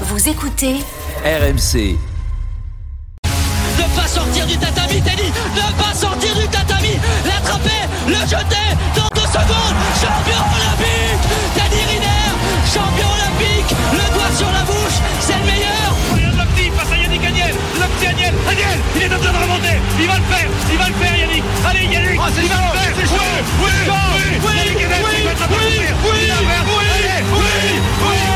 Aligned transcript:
Vous 0.00 0.28
écoutez 0.28 0.76
RMC. 1.24 1.96
Ne 3.78 3.86
pas 3.94 4.08
sortir 4.08 4.44
du 4.46 4.56
tatami, 4.56 5.00
Teddy. 5.00 5.30
Ne 5.54 5.82
pas 5.82 5.94
sortir 5.94 6.34
du 6.34 6.48
tatami. 6.48 6.98
L'attraper, 7.24 7.86
le 8.08 8.14
jeter 8.26 8.68
dans 8.96 9.08
deux 9.14 9.26
secondes. 9.26 9.76
Champion 10.02 10.42
olympique 10.50 11.22
Teddy 11.54 11.82
Riner. 11.90 12.30
Champion 12.66 13.06
olympique 13.06 13.70
Le 13.92 14.14
doigt 14.14 14.32
sur 14.36 14.50
la 14.50 14.62
bouche, 14.64 14.98
c'est 15.20 15.38
le 15.38 15.46
meilleur. 15.46 15.88
Regarde 16.12 16.36
Lopti 16.38 16.70
face 16.76 16.90
à 16.92 16.96
Yannick 16.96 17.24
Agnel 17.24 17.54
Lopti 17.80 18.06
Agnel 18.08 18.34
Agnel 18.50 18.78
Il 18.96 19.02
est 19.02 19.14
en 19.14 19.18
train 19.20 19.32
de 19.32 19.38
remonter. 19.38 19.78
Il 20.00 20.06
va 20.08 20.16
le 20.18 20.24
faire. 20.24 20.48
Il 20.72 20.78
va 20.78 20.88
le 20.88 20.94
faire 20.94 21.16
Yannick. 21.16 21.44
Allez 21.70 21.86
Yannick. 21.86 22.20
Ah, 22.20 22.30
Il 22.36 22.48
va 22.48 22.56
le 22.56 22.78
faire. 22.78 22.94
C'est 22.98 23.14
Oui 23.62 23.70
Oui 23.86 23.94
oui, 24.42 24.58
oui, 24.74 24.74
oui, 24.74 24.90
oui, 24.90 25.54
oui, 26.04 26.34
oui, 26.34 27.46
oui. 28.02 28.18
On 28.30 28.33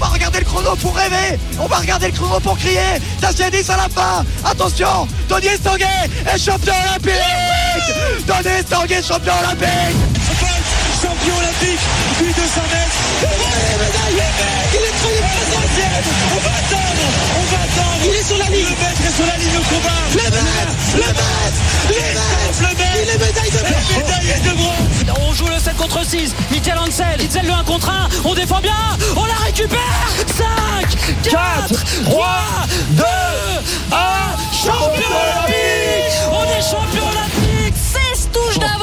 va 0.00 0.06
regarder 0.06 0.38
le 0.40 0.44
chrono 0.44 0.74
pour 0.76 0.96
rêver. 0.96 1.38
On 1.58 1.66
va 1.66 1.76
regarder 1.76 2.06
le 2.06 2.12
chrono 2.12 2.40
pour 2.40 2.56
crier. 2.58 2.98
Ça 3.20 3.30
c'est 3.34 3.50
10 3.50 3.70
à 3.70 3.76
la 3.76 3.88
fin 3.88 4.24
Attention 4.44 5.06
Tony 5.28 5.46
Estanguet 5.46 5.86
est 6.26 6.38
champion 6.38 6.72
olympique. 6.88 8.26
Tony 8.26 8.54
Estanguet 8.58 9.02
champion 9.02 9.32
olympique 9.44 10.09
Champion 11.20 11.36
olympique 11.36 11.80
du 12.18 12.32
200 12.32 12.60
mètres 12.72 12.96
Les 13.20 13.28
médailles, 13.28 14.16
les 14.16 14.20
mecs 14.20 14.72
Il 14.72 14.80
est 14.80 14.96
troisième 15.50 16.04
On 16.32 16.40
va 16.40 16.52
attendre 16.56 17.04
On 17.36 17.44
va 17.44 17.60
attendre 17.60 18.00
Il 18.04 18.14
est 18.14 18.24
sur 18.24 18.38
la 18.38 18.46
ligne 18.46 18.64
Le 18.64 18.70
maître 18.70 19.02
est 19.06 19.14
sur 19.14 19.26
la 19.26 19.36
ligne 19.36 19.58
au 19.58 19.64
combat 19.68 20.00
Le 20.12 20.22
maître 20.30 20.72
Le 20.94 21.00
maître 21.00 21.58
Le 22.58 22.68
maître 22.68 22.96
Les 23.06 23.18
médailles 23.18 23.50
de 23.50 23.58
La 23.58 23.80
médaille 23.98 24.40
de 24.40 24.52
bronze 24.56 25.28
On 25.28 25.34
joue 25.34 25.48
le 25.48 25.58
7 25.58 25.76
contre 25.76 26.06
6. 26.06 26.34
Michael 26.50 26.78
Hansel, 26.78 27.20
Itzel 27.20 27.46
le 27.46 27.52
1 27.52 27.64
contre 27.64 27.90
1. 27.90 28.08
On 28.24 28.34
défend 28.34 28.60
bien. 28.60 28.72
On 29.16 29.24
la 29.26 29.34
récupère. 29.44 29.78
5, 30.26 31.30
4, 31.30 32.04
3, 32.04 32.28
2, 32.92 33.04
1. 33.92 33.96
Champion 34.52 35.10
olympique. 35.10 36.16
On 36.30 36.44
est 36.44 36.62
champion 36.62 37.04
olympique. 37.04 37.74
16 37.76 38.28
touches 38.32 38.58
d'avance 38.58 38.79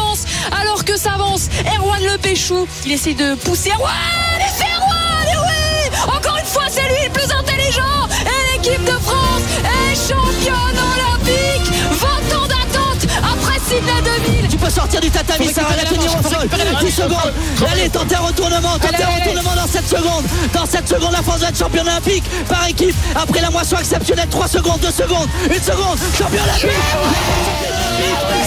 alors 0.62 0.84
que 0.86 0.98
s'avance 0.98 1.50
Erwan 1.78 2.02
Le 2.04 2.18
Péchou. 2.18 2.68
Il 2.86 2.92
essaie 2.92 3.14
de 3.14 3.36
pousser 3.36 3.72
Erwan 3.72 3.92
et 4.40 4.52
c'est 4.56 4.66
Erwan 4.66 5.26
et 5.26 5.38
oui 5.38 5.98
Encore 6.16 6.38
une 6.38 6.46
fois 6.46 6.64
c'est 6.70 6.84
lui 6.84 7.06
le 7.06 7.12
plus 7.12 7.32
intelligent 7.32 8.08
et 8.22 8.58
l'équipe 8.58 8.84
de 8.84 8.92
France 9.04 9.44
est 9.64 9.96
championne 9.96 10.80
olympique 10.96 11.72
20 11.92 12.38
ans 12.38 12.48
d'attente 12.48 13.08
après 13.24 13.60
Sydney 13.60 14.02
2000 14.26 14.48
Tu 14.50 14.58
peux 14.58 14.70
sortir 14.70 15.02
du 15.02 15.10
tatami, 15.10 15.48
ça 15.54 15.64
va 15.64 15.76
la 15.76 15.84
tenir 15.84 16.12
au 16.12 16.24
sol. 16.24 16.48
10 16.80 16.92
secondes. 16.92 17.34
Allez, 17.72 17.90
tentez 17.90 18.16
un 18.16 18.20
retournement. 18.20 18.78
Tentez 18.80 19.04
un 19.04 19.20
retournement 19.20 19.56
dans 19.56 19.68
7 19.68 19.88
secondes. 19.88 20.26
Dans 20.54 20.66
7 20.66 20.88
secondes, 20.88 21.12
la 21.12 21.22
France 21.22 21.40
va 21.40 21.50
être 21.50 21.58
championne 21.58 21.88
olympique 21.88 22.24
par 22.48 22.68
équipe. 22.68 22.96
Après 23.16 23.42
la 23.42 23.50
moisson 23.50 23.78
exceptionnelle, 23.78 24.30
3 24.30 24.48
secondes, 24.48 24.80
2 24.82 24.92
secondes, 24.92 25.30
1 25.50 25.62
seconde. 25.62 25.98
Champion 26.18 26.44
olympique. 26.44 27.87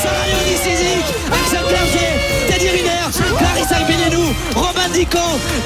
Sarah 0.02 0.26
Sizik, 0.62 1.04
Axel 1.32 1.64
Clergier, 1.66 2.20
Teddy 2.48 2.68
Riner, 2.68 3.10
Clarissa 3.38 3.80
Benenou, 3.84 4.34
Romain 4.54 4.88
Dico, 4.92 5.18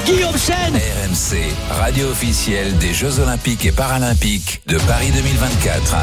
Guillaume 0.05 0.37
Chêne. 0.37 0.75
RMC, 0.75 1.53
radio 1.69 2.09
officielle 2.09 2.77
des 2.77 2.93
Jeux 2.93 3.19
Olympiques 3.19 3.65
et 3.65 3.71
Paralympiques 3.71 4.61
de 4.67 4.77
Paris 4.79 5.11
2024. 5.11 5.95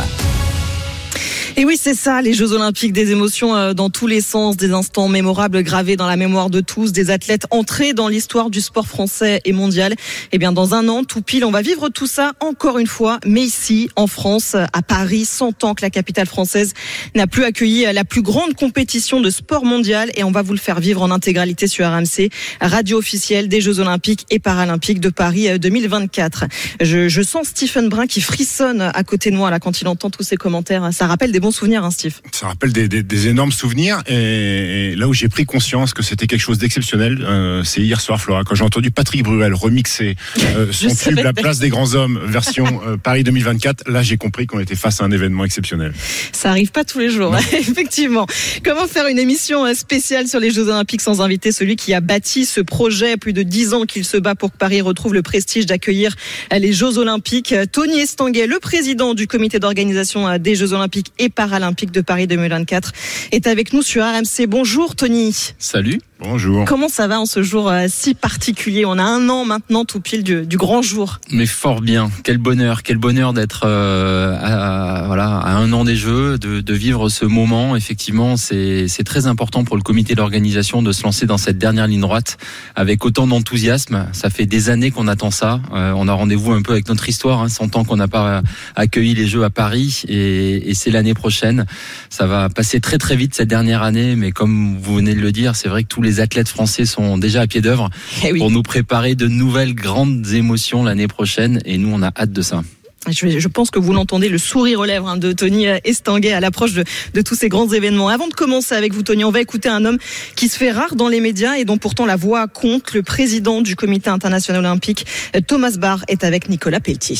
Et 1.55 1.67
oui, 1.67 1.77
c'est 1.79 1.95
ça, 1.95 2.23
les 2.23 2.33
Jeux 2.33 2.53
Olympiques, 2.53 2.95
des 2.95 3.11
émotions 3.11 3.55
euh, 3.55 3.75
dans 3.75 3.91
tous 3.91 4.07
les 4.07 4.23
sens, 4.23 4.57
des 4.57 4.73
instants 4.73 5.09
mémorables 5.09 5.63
gravés 5.63 5.97
dans 5.97 6.07
la 6.07 6.17
mémoire 6.17 6.49
de 6.49 6.63
tous, 6.63 6.93
des 6.93 7.11
athlètes 7.11 7.45
entrés 7.51 7.93
dans 7.93 8.09
l'histoire 8.09 8.49
du 8.49 8.63
sport 8.63 8.87
français 8.87 9.43
et 9.45 9.53
mondial. 9.53 9.95
Et 10.33 10.39
bien, 10.39 10.53
dans 10.53 10.73
un 10.75 10.89
an, 10.89 11.05
tout 11.05 11.21
pile, 11.21 11.45
on 11.45 11.51
va 11.51 11.61
vivre 11.61 11.91
tout 11.91 12.07
ça 12.07 12.33
encore 12.41 12.79
une 12.79 12.87
fois, 12.87 13.19
mais 13.27 13.43
ici, 13.43 13.91
en 13.97 14.07
France, 14.07 14.55
à 14.55 14.81
Paris, 14.81 15.27
100 15.27 15.65
ans 15.65 15.75
que 15.75 15.83
la 15.83 15.91
capitale 15.91 16.27
française 16.27 16.73
n'a 17.15 17.27
plus 17.27 17.45
accueilli 17.45 17.87
la 17.93 18.05
plus 18.05 18.23
grande 18.23 18.55
compétition 18.55 19.21
de 19.21 19.29
sport 19.29 19.67
mondial 19.67 20.11
et 20.15 20.25
on 20.25 20.31
va 20.31 20.41
vous 20.41 20.55
le 20.55 20.59
faire 20.59 20.81
vivre 20.81 21.03
en 21.03 21.11
intégralité 21.11 21.67
sur 21.67 21.87
RMC, 21.87 22.31
radio 22.63 22.97
officielle 22.97 23.49
des 23.49 23.61
Jeux 23.61 23.79
Olympiques 23.79 24.25
et 24.31 24.39
Paralympiques 24.39 25.01
de 25.01 25.11
Paris 25.11 25.51
euh, 25.51 25.59
2024. 25.59 26.45
Je, 26.81 27.09
je 27.09 27.23
sens 27.23 27.49
Stephen 27.49 27.91
Brun 27.91 28.07
qui 28.07 28.23
frissonne 28.23 28.81
à 28.81 29.05
côté 29.05 29.31
de 29.31 29.37
moi 29.37 29.51
là 29.51 29.61
quand 29.61 29.83
il 29.83 29.89
entend 29.89 30.09
tous 30.09 30.23
ces 30.23 30.37
commentaires. 30.37 30.89
Ça 30.93 31.07
rappelle 31.07 31.31
des 31.31 31.42
bons 31.43 31.51
souvenirs, 31.51 31.85
hein, 31.85 31.91
Steve. 31.91 32.15
Ça 32.33 32.47
rappelle 32.47 32.73
des, 32.73 32.89
des- 32.89 33.03
des 33.03 33.29
énormes 33.29 33.53
souvenirs. 33.53 34.03
Et, 34.07 34.93
et 34.93 34.97
là 34.97 35.09
où 35.09 35.13
j'ai 35.13 35.29
pris 35.29 35.45
conscience 35.45 35.93
que 35.93 36.03
c'était 36.03 36.27
quelque 36.27 36.41
chose 36.41 36.57
d'exceptionnel, 36.59 37.23
euh, 37.23 37.63
c'est 37.65 37.83
hier 37.83 38.01
soir, 38.01 38.21
Flora, 38.21 38.45
quand 38.45 38.55
j'ai 38.55 38.65
entendu 38.65 38.91
Patrick 38.91 39.23
Bruel 39.25 39.53
remixer 39.53 40.17
euh, 40.57 40.69
son 40.73 40.95
tube. 40.95 41.19
La 41.19 41.33
place 41.35 41.59
des 41.59 41.69
grands 41.69 41.95
hommes, 41.95 42.19
version 42.25 42.81
euh, 42.87 42.97
Paris 42.97 43.25
2024. 43.25 43.89
Là, 43.91 44.03
j'ai 44.03 44.17
compris 44.17 44.47
qu'on 44.47 44.61
était 44.61 44.77
face 44.77 45.01
à 45.03 45.05
un 45.05 45.11
événement 45.11 45.45
exceptionnel. 45.45 45.93
Ça 46.33 46.51
arrive 46.51 46.71
pas 46.71 46.85
tous 46.85 47.01
les 47.01 47.11
jours, 47.11 47.37
effectivement. 47.53 48.27
Comment 48.65 48.87
faire 48.87 49.07
une 49.09 49.19
émission 49.19 49.67
euh, 49.67 49.75
spéciale 49.75 50.29
sur 50.29 50.41
les 50.41 50.51
Jeux 50.51 50.69
Olympiques 50.69 51.01
sans 51.03 51.21
inviter 51.21 51.53
celui 51.53 51.77
qui 51.77 51.93
a 51.93 52.01
bâti 52.01 52.47
ce 52.47 52.61
projet 52.61 53.17
plus 53.17 53.33
de 53.33 53.43
dix 53.43 53.75
ans 53.75 53.85
qu'il 53.85 54.05
se 54.05 54.17
bat 54.17 54.35
pour 54.35 54.53
que 54.53 54.57
Paris 54.57 54.81
retrouve 54.81 55.13
le 55.15 55.23
prestige 55.23 55.67
d'accueillir 55.67 56.15
les 56.57 56.73
Jeux 56.73 56.99
Olympiques. 56.99 57.55
Tony 57.73 57.99
Estanguet, 58.01 58.47
le 58.47 58.59
président 58.61 59.15
du 59.15 59.27
comité 59.27 59.59
d'organisation 59.59 60.39
des 60.39 60.55
Jeux 60.55 60.73
Olympiques 60.73 61.09
et 61.19 61.29
Paralympiques 61.35 61.91
de 61.91 62.01
Paris 62.01 62.27
2024, 62.27 62.93
est 63.33 63.47
avec 63.47 63.73
nous 63.73 63.83
sur 63.83 64.05
RMC. 64.05 64.47
Bonjour 64.47 64.95
Tony. 64.97 65.55
Salut. 65.59 66.01
Bonjour. 66.25 66.65
Comment 66.67 66.89
ça 66.89 67.09
va 67.09 67.19
en 67.19 67.27
ce 67.27 67.43
jour 67.43 67.69
euh, 67.69 67.87
si 67.89 68.15
particulier? 68.15 68.85
On 68.85 68.97
a 68.97 69.03
un 69.03 69.29
an 69.29 69.45
maintenant 69.45 69.85
tout 69.85 69.99
pile 70.01 70.23
du, 70.23 70.47
du 70.47 70.57
grand 70.57 70.81
jour. 70.81 71.19
Mais 71.33 71.47
fort 71.47 71.81
bien. 71.81 72.11
Quel 72.23 72.39
bonheur, 72.39 72.85
quel 72.85 72.99
bonheur 72.99 73.33
d'être 73.33 73.63
euh, 73.65 74.37
à, 74.41 75.07
voilà 75.07 75.39
à 75.39 75.55
un 75.55 75.73
an 75.73 75.85
des 75.85 75.97
Jeux, 75.97 76.39
de, 76.39 76.61
de 76.61 76.75
vivre 76.75 77.09
ce 77.09 77.25
moment. 77.25 77.75
Effectivement, 77.75 78.37
c'est 78.37 78.87
c'est 78.87 79.03
très 79.03 79.27
important 79.27 79.65
pour 79.65 79.77
le 79.77 79.83
comité 79.83 80.15
d'organisation 80.15 80.81
de 80.81 80.93
se 80.93 81.03
lancer 81.03 81.27
dans 81.27 81.39
cette 81.39 81.59
dernière 81.59 81.89
ligne 81.89 82.01
droite 82.01 82.39
avec 82.77 83.05
autant 83.05 83.27
d'enthousiasme. 83.27 84.07
Ça 84.13 84.31
fait 84.31 84.47
des 84.47 84.71
années 84.71 84.93
qu'on 84.93 85.09
attend 85.09 85.33
ça. 85.33 85.61
Euh, 85.75 85.93
on 85.97 86.07
a 86.07 86.13
rendez-vous 86.13 86.53
un 86.53 86.63
peu 86.63 86.73
avec 86.73 86.89
notre 86.89 87.09
histoire. 87.09 87.41
Hein, 87.41 87.49
100 87.49 87.75
ans 87.77 87.85
qu'on 87.85 87.97
n'a 87.97 88.09
pas 88.09 88.43
accueilli 88.77 89.15
les 89.15 89.27
Jeux 89.27 89.43
à 89.43 89.51
Paris 89.51 90.03
et, 90.07 90.71
et 90.71 90.75
c'est 90.75 90.91
l'année 90.91 91.15
prochaine. 91.15 91.67
Ça 92.11 92.27
va 92.27 92.49
passer 92.49 92.81
très 92.81 92.99
très 92.99 93.17
vite 93.17 93.35
cette 93.35 93.49
dernière 93.49 93.83
année, 93.83 94.15
mais 94.15 94.31
comme 94.31 94.79
vous 94.79 94.95
venez 94.97 95.15
de 95.15 95.21
le 95.21 95.33
dire, 95.33 95.57
c'est 95.57 95.69
vrai 95.69 95.83
que 95.83 95.89
tous 95.89 96.03
les 96.03 96.12
athlètes 96.21 96.49
français 96.49 96.85
sont 96.87 97.19
déjà 97.19 97.43
à 97.43 97.47
pied 97.47 97.61
d'œuvre 97.61 97.91
Eh 98.25 98.33
oui. 98.33 98.39
pour 98.39 98.51
nous 98.51 98.63
préparer 98.63 99.15
de 99.15 99.29
nouvelles 99.29 99.75
grandes 99.75 100.27
émotions 100.33 100.83
l'année 100.85 101.09
prochaine 101.09 101.61
et 101.65 101.79
nous 101.79 101.91
on 101.93 102.03
a 102.03 102.09
hâte 102.17 102.33
de 102.33 102.43
ça. 102.43 102.63
Je, 103.11 103.41
je 103.41 103.49
pense 103.49 103.73
que 103.73 103.81
vous 103.81 103.93
l'entendez, 103.93 104.29
le 104.29 104.39
sourire 104.39 104.79
aux 104.79 104.85
lèvres 104.85 105.09
hein, 105.09 105.17
de 105.17 105.33
Tony 105.33 105.67
Estanguet 105.83 106.33
à 106.35 106.39
l'approche 106.39 106.73
de, 106.75 106.85
de 107.15 107.21
tous 107.21 107.35
ces 107.35 107.49
grands 107.49 107.69
événements. 107.69 108.09
Avant 108.09 108.29
de 108.29 108.33
commencer 108.33 108.77
avec 108.77 108.95
vous, 108.95 109.03
Tony, 109.03 109.25
on 109.25 109.33
va 109.33 109.41
écouter 109.41 109.69
un 109.69 109.85
homme 109.85 109.99
qui 110.37 110.47
se 110.49 110.57
fait 110.57 110.71
rare 110.71 110.95
dans 110.95 111.09
les 111.09 111.19
médias 111.19 111.57
et 111.57 111.65
dont 111.65 111.79
pourtant 111.79 112.07
la 112.07 112.15
voix 112.15 112.47
compte. 112.47 112.95
Le 112.95 113.03
président 113.03 113.61
du 113.61 113.75
Comité 113.75 114.09
international 114.09 114.61
olympique, 114.65 115.05
Thomas 115.49 115.73
Barr, 115.77 116.05
est 116.07 116.23
avec 116.23 116.49
Nicolas 116.49 116.79
Pelletier. 116.79 117.17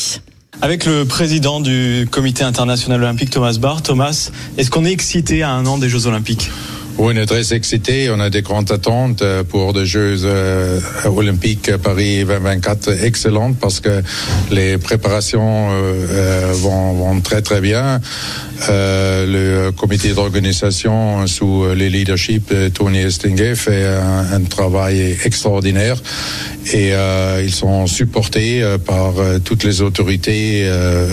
Avec 0.61 0.85
le 0.85 1.03
président 1.03 1.59
du 1.59 2.07
comité 2.09 2.43
international 2.43 3.01
olympique 3.01 3.31
Thomas 3.31 3.57
Barr, 3.59 3.81
Thomas, 3.81 4.29
est-ce 4.57 4.69
qu'on 4.69 4.85
est 4.85 4.91
excité 4.91 5.43
à 5.43 5.49
un 5.49 5.65
an 5.65 5.77
des 5.79 5.89
Jeux 5.89 6.07
olympiques? 6.07 6.49
Oui, 6.99 7.13
on 7.15 7.17
est 7.19 7.25
très 7.25 7.53
excité. 7.53 8.09
On 8.11 8.19
a 8.19 8.29
des 8.29 8.43
grandes 8.43 8.71
attentes 8.71 9.23
euh, 9.23 9.43
pour 9.43 9.73
des 9.73 9.85
Jeux 9.85 10.17
euh, 10.25 10.79
olympiques 11.05 11.75
Paris 11.77 12.23
2024 12.23 13.03
excellentes 13.03 13.57
parce 13.59 13.79
que 13.79 14.03
les 14.51 14.77
préparations 14.77 15.69
euh, 15.71 16.51
vont, 16.53 16.93
vont 16.93 17.19
très 17.21 17.41
très 17.41 17.61
bien. 17.61 17.99
Euh, 18.69 19.25
le 19.65 19.71
comité 19.71 20.13
d'organisation 20.13 21.25
sous 21.27 21.65
le 21.65 21.87
leadership 21.87 22.53
de 22.53 22.69
Tony 22.69 22.99
Estinguet 22.99 23.55
fait 23.55 23.85
un, 23.85 24.41
travail 24.41 25.17
extraordinaire 25.23 25.97
et 26.71 26.93
euh, 26.93 27.41
ils 27.43 27.53
sont 27.53 27.87
supportés 27.87 28.61
euh, 28.61 28.77
par 28.77 29.13
toutes 29.43 29.63
les 29.63 29.81
autorités 29.81 30.69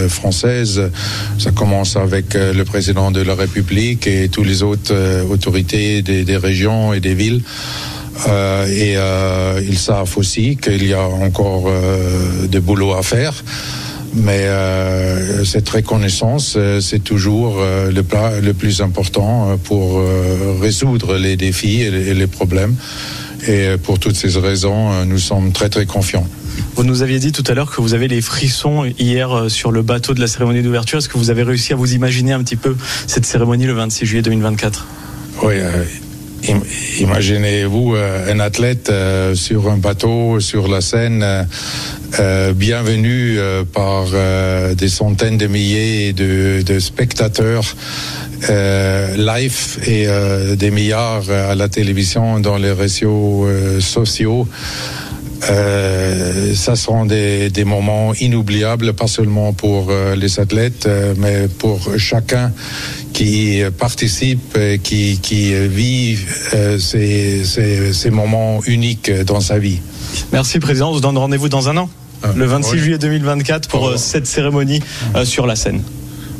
françaises. 0.09 0.91
Ça 1.39 1.51
commence 1.51 1.97
avec 1.97 2.35
le 2.35 2.63
président 2.65 3.11
de 3.11 3.23
la 3.23 3.35
République 3.35 4.07
et 4.07 4.29
toutes 4.29 4.47
les 4.47 4.63
autres 4.63 4.95
autorités 5.31 6.03
des, 6.03 6.37
régions 6.37 6.93
et 6.93 7.01
des 7.01 7.15
villes. 7.15 7.43
Et 8.69 8.97
ils 9.67 9.79
savent 9.79 10.13
aussi 10.17 10.57
qu'il 10.57 10.87
y 10.87 10.93
a 10.93 11.03
encore 11.03 11.65
euh, 11.67 12.47
de 12.47 12.61
boulot 12.61 12.95
à 12.95 13.03
faire. 13.03 13.35
Mais 14.15 14.45
euh, 14.47 15.45
cette 15.45 15.69
reconnaissance, 15.69 16.55
euh, 16.57 16.81
c'est 16.81 16.99
toujours 16.99 17.59
euh, 17.61 17.93
le, 17.93 18.03
pla- 18.03 18.41
le 18.41 18.55
plus 18.55 18.81
important 18.81 19.57
pour 19.65 20.03
résoudre 20.61 21.17
les 21.17 21.37
défis 21.37 21.83
et 21.83 22.15
les, 22.15 22.27
problèmes. 22.27 22.75
Et 23.47 23.77
pour 23.83 23.99
toutes 23.99 24.17
ces 24.17 24.37
raisons, 24.39 25.05
nous 25.07 25.19
sommes 25.19 25.53
très 25.53 25.69
très 25.69 25.87
confiants. 25.87 26.27
Vous 26.77 26.85
nous 26.85 27.03
aviez 27.03 27.19
dit 27.19 27.33
tout 27.33 27.45
à 27.47 27.55
l'heure 27.55 27.71
que 27.75 27.81
vous 27.81 27.95
avez 27.95 28.09
les 28.09 28.21
frissons 28.21 28.85
hier 28.99 29.47
sur 29.49 29.71
le 29.73 29.83
bateau 29.83 30.13
de 30.15 30.21
la 30.21 30.27
cérémonie 30.27 30.63
d'ouverture. 30.63 30.99
Est-ce 30.99 31.09
que 31.09 31.17
vous 31.19 31.31
avez 31.31 31.43
réussi 31.43 31.73
à 31.73 31.77
vous 31.77 31.95
imaginer 31.95 32.33
un 32.33 32.43
petit 32.43 32.57
peu 32.57 32.77
cette 33.07 33.25
cérémonie 33.27 33.65
le 33.67 33.73
26 33.73 34.07
juillet 34.07 34.23
2024 34.23 34.87
Oui, 35.43 35.55
euh, 35.57 35.85
Imaginez-vous 36.99 37.95
un 37.95 38.41
athlète 38.41 38.91
sur 39.35 39.71
un 39.71 39.77
bateau, 39.77 40.41
sur 40.41 40.69
la 40.69 40.81
Seine, 40.81 41.47
bienvenu 42.55 43.39
par 43.73 44.07
des 44.75 44.89
centaines 44.89 45.39
de 45.39 45.47
milliers 45.47 46.13
de, 46.13 46.79
spectateurs 46.79 47.77
live 48.49 49.79
et 49.87 50.07
des 50.57 50.71
milliards 50.71 51.31
à 51.31 51.55
la 51.55 51.69
télévision 51.69 52.41
dans 52.41 52.57
les 52.57 52.73
réseaux 52.73 53.47
sociaux. 53.81 54.49
Euh, 55.49 56.55
ça 56.55 56.77
seront 56.77 57.07
des, 57.07 57.65
moments 57.65 58.15
inoubliables, 58.15 58.93
pas 58.93 59.07
seulement 59.07 59.53
pour 59.53 59.89
euh, 59.91 60.15
les 60.15 60.39
athlètes, 60.39 60.87
euh, 60.87 61.15
mais 61.17 61.49
pour 61.49 61.81
chacun 61.97 62.53
qui 63.13 63.63
participe, 63.79 64.57
et 64.57 64.79
qui, 64.79 65.19
qui 65.21 65.55
vit 65.69 66.19
euh, 66.55 66.79
ces, 66.79 67.45
ces, 67.45 67.93
ces, 67.93 68.11
moments 68.11 68.61
uniques 68.67 69.11
dans 69.25 69.41
sa 69.41 69.59
vie. 69.59 69.81
Merci 70.33 70.59
Président, 70.59 70.91
on 70.93 70.97
se 70.97 71.03
donne 71.03 71.19
rendez-vous 71.19 71.49
dans 71.49 71.69
un 71.69 71.77
an, 71.77 71.91
ah, 72.23 72.29
le 72.35 72.45
26 72.47 72.79
juillet 72.79 72.99
2024, 72.99 73.69
pour 73.69 73.99
cette 73.99 74.27
cérémonie 74.27 74.81
sur 75.25 75.47
la 75.47 75.57
scène. 75.57 75.83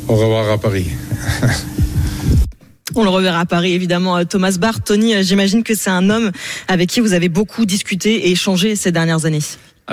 Au 0.07 0.15
revoir 0.15 0.49
à 0.49 0.57
Paris. 0.57 0.87
On 2.95 3.03
le 3.03 3.09
reverra 3.09 3.39
à 3.39 3.45
Paris, 3.45 3.73
évidemment. 3.73 4.17
Euh, 4.17 4.23
Thomas 4.25 4.57
Barr, 4.59 4.83
Tony, 4.83 5.15
euh, 5.15 5.23
j'imagine 5.23 5.63
que 5.63 5.75
c'est 5.75 5.89
un 5.89 6.09
homme 6.09 6.31
avec 6.67 6.89
qui 6.89 6.99
vous 6.99 7.13
avez 7.13 7.29
beaucoup 7.29 7.65
discuté 7.65 8.27
et 8.27 8.31
échangé 8.31 8.75
ces 8.75 8.91
dernières 8.91 9.25
années. 9.25 9.39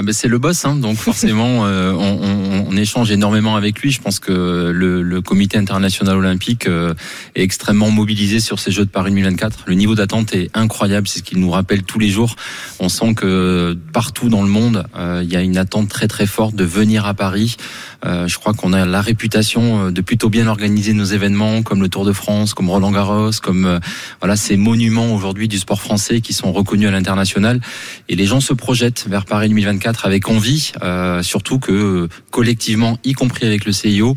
Ah 0.01 0.03
ben 0.03 0.13
c'est 0.13 0.29
le 0.29 0.39
boss, 0.39 0.65
hein, 0.65 0.77
donc 0.77 0.97
forcément 0.97 1.67
euh, 1.67 1.91
on, 1.93 2.21
on, 2.23 2.67
on, 2.71 2.77
échange 2.77 3.11
énormément 3.11 3.57
avec 3.57 3.81
lui. 3.81 3.91
Je 3.91 4.01
pense 4.01 4.21
que 4.21 4.71
le, 4.73 5.03
le 5.03 5.21
Comité 5.23 5.59
international 5.59 6.17
olympique 6.17 6.69
euh, 6.69 6.95
est 7.35 7.43
extrêmement 7.43 7.91
mobilisé 7.91 8.39
sur 8.39 8.61
ces 8.61 8.71
Jeux 8.71 8.85
de 8.85 8.91
Paris 8.91 9.11
2024. 9.11 9.65
Le 9.67 9.75
niveau 9.75 9.97
d'attente 9.97 10.37
est 10.37 10.57
incroyable, 10.57 11.09
c'est 11.09 11.19
ce 11.19 11.25
qu'il 11.25 11.41
nous 11.41 11.51
rappelle 11.51 11.83
tous 11.83 11.99
les 11.99 12.11
jours. 12.11 12.37
On 12.79 12.89
sent 12.89 13.15
que 13.15 13.77
partout 13.93 14.29
dans 14.29 14.43
le 14.43 14.49
monde, 14.49 14.87
euh, 14.97 15.23
il 15.25 15.33
y 15.33 15.35
a 15.35 15.41
une 15.41 15.57
attente 15.57 15.89
très 15.89 16.07
très 16.07 16.27
forte 16.27 16.55
de 16.55 16.63
venir 16.63 17.05
à 17.05 17.15
Paris. 17.15 17.57
je 18.05 18.37
crois 18.39 18.55
qu'on 18.55 18.73
a 18.73 18.87
la 18.87 19.01
réputation 19.01 19.91
de 19.91 20.01
plutôt 20.01 20.29
bien 20.29 20.47
organiser 20.47 20.93
nos 20.93 21.07
événements, 21.07 21.63
comme 21.63 21.83
le 21.83 21.89
Tour 21.89 22.05
de 22.05 22.13
France, 22.13 22.55
comme 22.55 22.71
Roland 22.71 22.93
Garros, 22.93 23.33
comme 23.43 23.81
voilà 24.21 24.37
ces 24.37 24.57
monuments 24.57 25.13
aujourd'hui 25.13 25.49
du 25.49 25.59
sport 25.59 25.81
français 25.81 26.21
qui 26.21 26.33
sont 26.33 26.53
reconnus 26.53 26.87
à 26.87 26.93
l'international. 26.93 27.61
Et 28.09 28.15
les 28.15 28.27
gens 28.27 28.39
se 28.39 28.53
projettent 28.53 29.07
vers 29.09 29.25
Paris 29.25 29.49
2024 29.49 29.88
avec 30.05 30.29
envie, 30.29 30.73
euh, 30.83 31.23
surtout 31.23 31.59
que 31.59 32.09
collectivement, 32.31 32.99
y 33.05 33.13
compris 33.13 33.47
avec 33.47 33.65
le 33.65 33.73
CIO, 33.73 34.15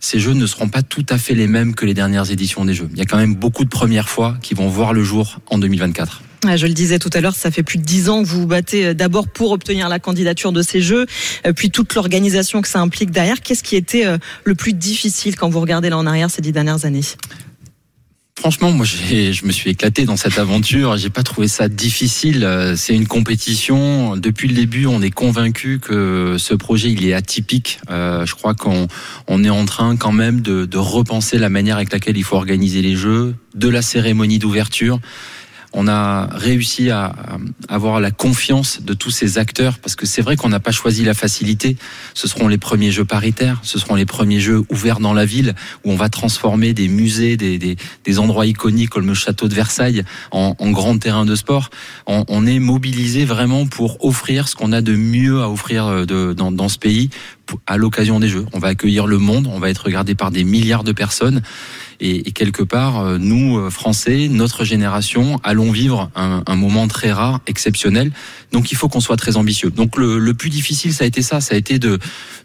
ces 0.00 0.20
jeux 0.20 0.34
ne 0.34 0.46
seront 0.46 0.68
pas 0.68 0.82
tout 0.82 1.06
à 1.08 1.18
fait 1.18 1.34
les 1.34 1.46
mêmes 1.46 1.74
que 1.74 1.86
les 1.86 1.94
dernières 1.94 2.30
éditions 2.30 2.64
des 2.64 2.74
jeux. 2.74 2.88
Il 2.92 2.98
y 2.98 3.02
a 3.02 3.04
quand 3.04 3.16
même 3.16 3.34
beaucoup 3.34 3.64
de 3.64 3.70
premières 3.70 4.08
fois 4.08 4.36
qui 4.42 4.54
vont 4.54 4.68
voir 4.68 4.92
le 4.92 5.02
jour 5.02 5.38
en 5.48 5.58
2024. 5.58 6.22
Je 6.54 6.66
le 6.66 6.74
disais 6.74 6.98
tout 6.98 7.10
à 7.12 7.20
l'heure, 7.20 7.34
ça 7.34 7.50
fait 7.50 7.64
plus 7.64 7.78
de 7.78 7.82
dix 7.82 8.08
ans 8.08 8.22
que 8.22 8.28
vous 8.28 8.42
vous 8.42 8.46
battez 8.46 8.86
euh, 8.86 8.94
d'abord 8.94 9.26
pour 9.26 9.50
obtenir 9.50 9.88
la 9.88 9.98
candidature 9.98 10.52
de 10.52 10.62
ces 10.62 10.80
Jeux, 10.80 11.06
euh, 11.44 11.52
puis 11.52 11.70
toute 11.70 11.94
l'organisation 11.94 12.60
que 12.60 12.68
ça 12.68 12.80
implique 12.80 13.10
derrière. 13.10 13.40
Qu'est-ce 13.40 13.64
qui 13.64 13.74
était 13.74 14.04
le 14.44 14.54
plus 14.54 14.74
difficile 14.74 15.34
quand 15.34 15.48
vous 15.48 15.60
regardez 15.60 15.90
là 15.90 15.98
en 15.98 16.06
arrière 16.06 16.30
ces 16.30 16.42
dix 16.42 16.52
dernières 16.52 16.84
années? 16.84 17.00
Franchement, 18.38 18.70
moi, 18.70 18.84
je 18.84 19.46
me 19.46 19.50
suis 19.50 19.70
éclaté 19.70 20.04
dans 20.04 20.16
cette 20.16 20.38
aventure. 20.38 20.96
J'ai 20.98 21.08
pas 21.08 21.22
trouvé 21.22 21.48
ça 21.48 21.68
difficile. 21.68 22.46
C'est 22.76 22.94
une 22.94 23.08
compétition. 23.08 24.16
Depuis 24.16 24.46
le 24.46 24.54
début, 24.54 24.86
on 24.86 25.00
est 25.00 25.10
convaincu 25.10 25.80
que 25.80 26.36
ce 26.38 26.54
projet, 26.54 26.90
il 26.92 27.06
est 27.06 27.14
atypique. 27.14 27.80
Euh, 27.90 28.26
je 28.26 28.34
crois 28.34 28.54
qu'on 28.54 28.88
on 29.26 29.42
est 29.42 29.50
en 29.50 29.64
train 29.64 29.96
quand 29.96 30.12
même 30.12 30.42
de 30.42 30.78
repenser 30.78 31.38
la 31.38 31.48
manière 31.48 31.76
avec 31.76 31.92
laquelle 31.92 32.18
il 32.18 32.24
faut 32.24 32.36
organiser 32.36 32.82
les 32.82 32.94
jeux, 32.94 33.34
de 33.54 33.68
la 33.68 33.80
cérémonie 33.80 34.38
d'ouverture 34.38 35.00
on 35.76 35.88
a 35.88 36.26
réussi 36.32 36.90
à, 36.90 37.14
avoir 37.68 38.00
la 38.00 38.10
confiance 38.10 38.80
de 38.82 38.94
tous 38.94 39.10
ces 39.10 39.36
acteurs 39.36 39.78
parce 39.78 39.94
que 39.94 40.06
c'est 40.06 40.22
vrai 40.22 40.36
qu'on 40.36 40.48
n'a 40.48 40.58
pas 40.58 40.72
choisi 40.72 41.04
la 41.04 41.12
facilité. 41.12 41.76
Ce 42.14 42.26
seront 42.26 42.48
les 42.48 42.56
premiers 42.56 42.90
jeux 42.90 43.04
paritaires, 43.04 43.60
ce 43.62 43.78
seront 43.78 43.94
les 43.94 44.06
premiers 44.06 44.40
jeux 44.40 44.62
ouverts 44.70 45.00
dans 45.00 45.12
la 45.12 45.26
ville 45.26 45.54
où 45.84 45.92
on 45.92 45.96
va 45.96 46.08
transformer 46.08 46.72
des 46.72 46.88
musées, 46.88 47.36
des, 47.36 47.58
des, 47.58 48.18
endroits 48.18 48.46
iconiques 48.46 48.88
comme 48.88 49.06
le 49.06 49.14
château 49.14 49.48
de 49.48 49.54
Versailles 49.54 50.02
en, 50.30 50.56
en 50.58 50.70
grand 50.70 50.96
terrain 50.98 51.26
de 51.26 51.34
sport. 51.34 51.68
On, 52.06 52.24
on 52.28 52.46
est 52.46 52.58
mobilisé 52.58 53.26
vraiment 53.26 53.66
pour 53.66 54.02
offrir 54.02 54.48
ce 54.48 54.56
qu'on 54.56 54.72
a 54.72 54.80
de 54.80 54.96
mieux 54.96 55.42
à 55.42 55.50
offrir 55.50 55.86
euh, 55.86 56.06
de, 56.06 56.32
dans, 56.32 56.50
dans 56.50 56.70
ce 56.70 56.78
pays 56.78 57.10
à 57.66 57.76
l'occasion 57.76 58.20
des 58.20 58.28
Jeux. 58.28 58.46
On 58.52 58.58
va 58.58 58.68
accueillir 58.68 59.06
le 59.06 59.18
monde, 59.18 59.48
on 59.52 59.58
va 59.58 59.70
être 59.70 59.84
regardé 59.84 60.14
par 60.14 60.30
des 60.30 60.44
milliards 60.44 60.84
de 60.84 60.92
personnes. 60.92 61.42
Et, 62.00 62.32
quelque 62.32 62.62
part, 62.62 63.00
euh, 63.00 63.18
nous, 63.18 63.58
euh, 63.58 63.70
Français, 63.70 64.28
notre 64.30 64.64
génération, 64.64 65.40
allons 65.42 65.70
vivre 65.70 66.10
un, 66.14 66.56
moment 66.56 66.88
très 66.88 67.12
rare, 67.12 67.40
exceptionnel. 67.46 68.12
Donc 68.52 68.72
il 68.72 68.76
faut 68.76 68.88
qu'on 68.88 69.00
soit 69.00 69.16
très 69.16 69.36
ambitieux. 69.36 69.70
Donc 69.70 69.96
le, 69.96 70.18
le, 70.18 70.34
plus 70.34 70.50
difficile, 70.50 70.92
ça 70.92 71.04
a 71.04 71.06
été 71.06 71.22
ça, 71.22 71.40
ça 71.40 71.54
a 71.54 71.58
été 71.58 71.78
de, 71.78 71.98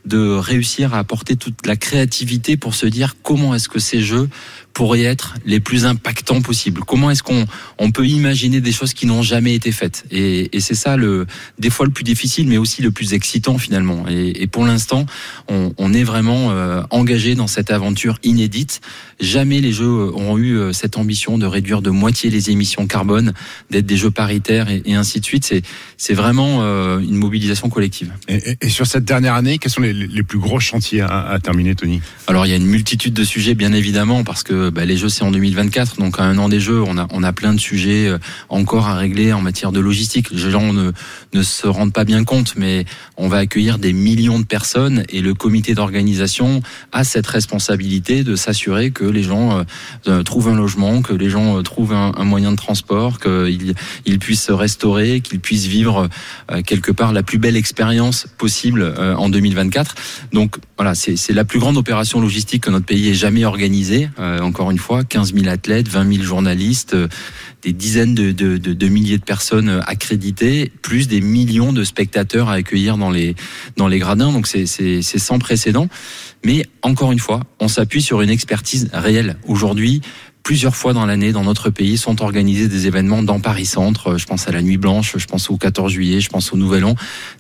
de 0.05 0.29
réussir 0.29 0.93
à 0.93 0.99
apporter 0.99 1.35
toute 1.35 1.65
la 1.65 1.75
créativité 1.75 2.57
pour 2.57 2.75
se 2.75 2.85
dire 2.85 3.15
comment 3.23 3.55
est-ce 3.55 3.69
que 3.69 3.79
ces 3.79 4.01
jeux 4.01 4.29
pourraient 4.73 5.03
être 5.03 5.35
les 5.45 5.59
plus 5.59 5.85
impactants 5.85 6.41
possibles. 6.41 6.81
Comment 6.85 7.11
est-ce 7.11 7.23
qu'on 7.23 7.45
on 7.77 7.91
peut 7.91 8.07
imaginer 8.07 8.61
des 8.61 8.71
choses 8.71 8.93
qui 8.93 9.05
n'ont 9.05 9.21
jamais 9.21 9.53
été 9.53 9.71
faites? 9.71 10.05
Et, 10.11 10.55
et 10.55 10.59
c'est 10.59 10.75
ça 10.75 10.97
le 10.97 11.25
des 11.59 11.69
fois 11.69 11.85
le 11.85 11.91
plus 11.91 12.03
difficile, 12.03 12.47
mais 12.47 12.57
aussi 12.57 12.81
le 12.81 12.91
plus 12.91 13.13
excitant 13.13 13.57
finalement. 13.57 14.05
Et, 14.09 14.43
et 14.43 14.47
pour 14.47 14.65
l'instant, 14.65 15.05
on, 15.47 15.73
on, 15.77 15.93
est 15.93 16.03
vraiment 16.03 16.51
euh, 16.51 16.83
engagé 16.89 17.35
dans 17.35 17.47
cette 17.47 17.71
aventure 17.71 18.17
inédite. 18.23 18.81
Jamais 19.19 19.61
les 19.61 19.73
jeux 19.73 20.11
ont 20.15 20.37
eu 20.37 20.57
euh, 20.57 20.73
cette 20.73 20.97
ambition 20.97 21.37
de 21.37 21.45
réduire 21.45 21.81
de 21.81 21.89
moitié 21.89 22.29
les 22.29 22.49
émissions 22.49 22.87
carbone, 22.87 23.33
d'être 23.69 23.85
des 23.85 23.97
jeux 23.97 24.11
paritaires 24.11 24.69
et, 24.69 24.81
et 24.85 24.95
ainsi 24.95 25.19
de 25.19 25.25
suite. 25.25 25.45
C'est 25.45 25.61
c'est 25.97 26.13
vraiment 26.13 26.59
euh, 26.61 26.99
une 26.99 27.15
mobilisation 27.15 27.69
collective. 27.69 28.11
Et, 28.27 28.57
et, 28.61 28.69
sur 28.69 28.87
cette 28.87 29.05
dernière 29.05 29.35
année, 29.35 29.57
quels 29.57 29.71
sont 29.71 29.81
les, 29.81 29.93
les 29.93 30.23
plus 30.23 30.39
gros 30.39 30.59
chantiers 30.59 31.01
à, 31.01 31.27
à 31.29 31.39
terminer, 31.39 31.75
Tony? 31.75 32.01
Alors 32.27 32.45
il 32.45 32.49
y 32.49 32.53
a 32.53 32.55
une 32.55 32.65
multitude 32.65 33.13
de 33.13 33.23
sujets, 33.23 33.53
bien 33.53 33.73
évidemment, 33.73 34.23
parce 34.23 34.43
que 34.43 34.60
bah, 34.69 34.85
les 34.85 34.97
Jeux 34.97 35.09
c'est 35.09 35.23
en 35.23 35.31
2024, 35.31 35.97
donc 35.97 36.19
à 36.19 36.23
un 36.23 36.37
an 36.37 36.49
des 36.49 36.59
Jeux, 36.59 36.81
on 36.81 36.97
a, 36.97 37.07
on 37.11 37.23
a 37.23 37.33
plein 37.33 37.53
de 37.53 37.59
sujets 37.59 38.07
euh, 38.07 38.17
encore 38.49 38.87
à 38.87 38.95
régler 38.95 39.33
en 39.33 39.41
matière 39.41 39.71
de 39.71 39.79
logistique. 39.79 40.31
Les 40.31 40.51
gens 40.51 40.73
ne, 40.73 40.91
ne 41.33 41.43
se 41.43 41.67
rendent 41.67 41.93
pas 41.93 42.03
bien 42.03 42.23
compte, 42.23 42.55
mais 42.57 42.85
on 43.17 43.27
va 43.27 43.37
accueillir 43.37 43.79
des 43.79 43.93
millions 43.93 44.39
de 44.39 44.45
personnes 44.45 45.03
et 45.09 45.21
le 45.21 45.33
comité 45.33 45.73
d'organisation 45.73 46.61
a 46.91 47.03
cette 47.03 47.27
responsabilité 47.27 48.23
de 48.23 48.35
s'assurer 48.35 48.91
que 48.91 49.05
les 49.05 49.23
gens 49.23 49.59
euh, 49.59 49.63
euh, 50.07 50.23
trouvent 50.23 50.49
un 50.49 50.55
logement, 50.55 51.01
que 51.01 51.13
les 51.13 51.29
gens 51.29 51.61
trouvent 51.63 51.93
un, 51.93 52.11
moyen 52.23 52.51
de 52.51 52.57
transport, 52.57 53.19
qu'ils 53.19 53.73
ils 54.05 54.19
puissent 54.19 54.43
se 54.43 54.51
restaurer, 54.51 55.21
qu'ils 55.21 55.39
puissent 55.39 55.65
vivre 55.65 56.07
quelque 56.65 56.91
part 56.91 57.13
la 57.13 57.23
plus 57.23 57.39
belle 57.39 57.57
expérience 57.57 58.27
possible 58.37 58.93
en 58.97 59.27
2024. 59.29 59.95
Donc 60.31 60.57
voilà, 60.77 60.95
c'est 60.95 61.33
la 61.33 61.43
plus 61.43 61.59
grande 61.59 61.77
opération 61.77 62.21
logistique 62.21 62.63
que 62.63 62.69
notre 62.69 62.85
pays 62.85 63.09
ait 63.09 63.13
jamais 63.13 63.43
organisée 63.43 64.09
encore 64.51 64.69
une 64.69 64.77
fois, 64.77 65.05
15 65.05 65.33
000 65.33 65.47
athlètes, 65.47 65.87
20 65.87 66.15
000 66.15 66.23
journalistes, 66.25 66.93
euh, 66.93 67.07
des 67.61 67.71
dizaines 67.71 68.13
de, 68.13 68.87
milliers 68.89 69.17
de 69.17 69.23
personnes 69.23 69.69
euh, 69.69 69.79
accréditées, 69.87 70.73
plus 70.81 71.07
des 71.07 71.21
millions 71.21 71.71
de 71.71 71.85
spectateurs 71.85 72.49
à 72.49 72.55
accueillir 72.55 72.97
dans 72.97 73.09
les, 73.09 73.33
dans 73.77 73.87
les 73.87 73.97
gradins. 73.97 74.33
Donc 74.33 74.47
c'est 74.47 75.01
sans 75.01 75.39
précédent. 75.39 75.87
Mais 76.43 76.65
encore 76.81 77.13
une 77.13 77.19
fois, 77.19 77.39
on 77.61 77.69
s'appuie 77.69 78.01
sur 78.01 78.21
une 78.21 78.29
expertise 78.29 78.89
réelle. 78.91 79.37
Aujourd'hui, 79.47 80.01
plusieurs 80.43 80.75
fois 80.75 80.93
dans 80.93 81.05
l'année 81.05 81.31
dans 81.31 81.43
notre 81.43 81.69
pays 81.69 81.97
sont 81.97 82.21
organisés 82.21 82.67
des 82.67 82.87
événements 82.87 83.23
dans 83.23 83.39
Paris 83.39 83.65
Centre. 83.65 84.17
Je 84.17 84.25
pense 84.25 84.47
à 84.47 84.51
la 84.51 84.61
Nuit 84.61 84.77
Blanche, 84.77 85.15
je 85.17 85.25
pense 85.25 85.49
au 85.49 85.57
14 85.57 85.91
juillet, 85.91 86.19
je 86.19 86.29
pense 86.29 86.51
au 86.53 86.57
Nouvel 86.57 86.85
An. 86.85 86.95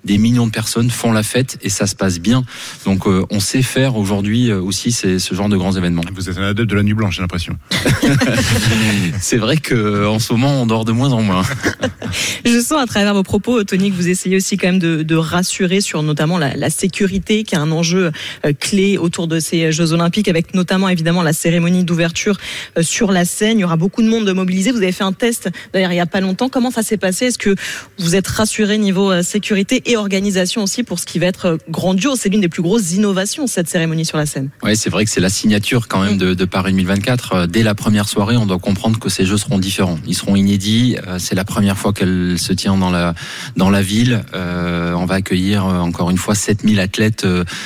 Des 0.05 0.17
millions 0.17 0.45
de 0.45 0.51
personnes 0.51 0.89
font 0.89 1.11
la 1.11 1.23
fête 1.23 1.57
et 1.61 1.69
ça 1.69 1.87
se 1.87 1.95
passe 1.95 2.19
bien. 2.19 2.43
Donc 2.85 3.07
euh, 3.07 3.25
on 3.29 3.39
sait 3.39 3.61
faire 3.61 3.95
aujourd'hui 3.95 4.51
euh, 4.51 4.61
aussi 4.61 4.91
ce 4.91 5.33
genre 5.33 5.49
de 5.49 5.57
grands 5.57 5.75
événements. 5.75 6.03
Vous 6.13 6.29
êtes 6.29 6.37
un 6.37 6.43
adepte 6.43 6.69
de 6.69 6.75
la 6.75 6.83
Nuit 6.83 6.93
Blanche, 6.93 7.15
j'ai 7.15 7.21
l'impression. 7.21 7.57
C'est 9.19 9.37
vrai 9.37 9.57
que 9.57 10.05
en 10.05 10.19
ce 10.19 10.33
moment 10.33 10.61
on 10.61 10.65
dort 10.65 10.85
de 10.85 10.91
moins 10.91 11.11
en 11.11 11.21
moins. 11.21 11.43
Je 12.45 12.59
sens 12.59 12.81
à 12.81 12.85
travers 12.85 13.13
vos 13.13 13.23
propos, 13.23 13.63
Tony, 13.63 13.91
que 13.91 13.95
vous 13.95 14.09
essayez 14.09 14.35
aussi 14.35 14.57
quand 14.57 14.67
même 14.67 14.79
de, 14.79 15.03
de 15.03 15.15
rassurer 15.15 15.81
sur 15.81 16.03
notamment 16.03 16.37
la, 16.37 16.55
la, 16.55 16.69
sécurité, 16.69 17.43
qui 17.43 17.55
est 17.55 17.57
un 17.57 17.71
enjeu 17.71 18.11
euh, 18.45 18.53
clé 18.53 18.97
autour 18.97 19.27
de 19.27 19.39
ces 19.39 19.71
Jeux 19.71 19.93
Olympiques, 19.93 20.27
avec 20.27 20.53
notamment 20.53 20.89
évidemment 20.89 21.23
la 21.23 21.33
cérémonie 21.33 21.83
d'ouverture 21.85 22.37
sur 22.81 22.90
la 23.11 23.25
scène. 23.25 23.57
Il 23.57 23.61
y 23.61 23.63
aura 23.63 23.77
beaucoup 23.77 24.01
de 24.01 24.07
monde 24.07 24.25
de 24.25 24.33
mobilisé. 24.33 24.71
Vous 24.71 24.77
avez 24.77 24.91
fait 24.91 25.03
un 25.03 25.13
test 25.13 25.49
d'ailleurs 25.73 25.91
il 25.91 25.95
n'y 25.95 26.01
a 26.01 26.05
pas 26.05 26.19
longtemps. 26.19 26.49
Comment 26.49 26.71
ça 26.71 26.83
s'est 26.83 26.97
passé? 26.97 27.27
Est-ce 27.27 27.37
que 27.37 27.55
vous 27.97 28.15
êtes 28.15 28.27
rassuré 28.27 28.77
niveau 28.77 29.11
euh, 29.11 29.23
sécurité 29.23 29.81
et 29.85 29.97
organisation 29.97 30.63
aussi 30.63 30.83
pour 30.83 30.99
ce 30.99 31.05
qui 31.05 31.19
va 31.19 31.27
être 31.27 31.45
euh, 31.45 31.57
grandiose? 31.69 32.19
C'est 32.19 32.29
l'une 32.29 32.41
des 32.41 32.49
plus 32.49 32.61
grosses 32.61 32.91
innovations 32.91 33.47
cette 33.47 33.69
cérémonie 33.69 34.05
sur 34.05 34.17
la 34.17 34.25
scène. 34.25 34.49
Oui, 34.63 34.75
c'est 34.75 34.89
vrai 34.89 35.05
que 35.05 35.11
c'est 35.11 35.21
la 35.21 35.29
signature 35.29 35.87
quand 35.87 36.03
même 36.03 36.17
de, 36.17 36.33
de, 36.33 36.45
Paris 36.45 36.71
2024. 36.71 37.33
Euh, 37.33 37.47
dès 37.47 37.63
la 37.63 37.75
première 37.75 38.09
soirée, 38.09 38.35
on 38.35 38.45
doit 38.45 38.59
comprendre 38.59 38.99
que 38.99 39.09
ces 39.09 39.25
jeux 39.25 39.37
seront 39.37 39.59
différents. 39.59 39.97
Ils 40.05 40.15
seront 40.15 40.35
inédits. 40.35 40.97
C'est 41.17 41.35
la 41.35 41.45
première 41.45 41.77
fois 41.77 41.93
que 41.93 42.01
elle 42.01 42.39
se 42.39 42.53
tient 42.53 42.77
dans 42.77 42.89
la 42.89 43.13
dans 43.55 43.69
la 43.69 43.81
ville. 43.81 44.23
Euh, 44.33 44.93
on 44.93 45.05
va 45.05 45.15
accueillir 45.15 45.65
encore 45.65 46.09
une 46.09 46.17
fois 46.17 46.35
7000 46.35 46.79
athlètes 46.79 47.25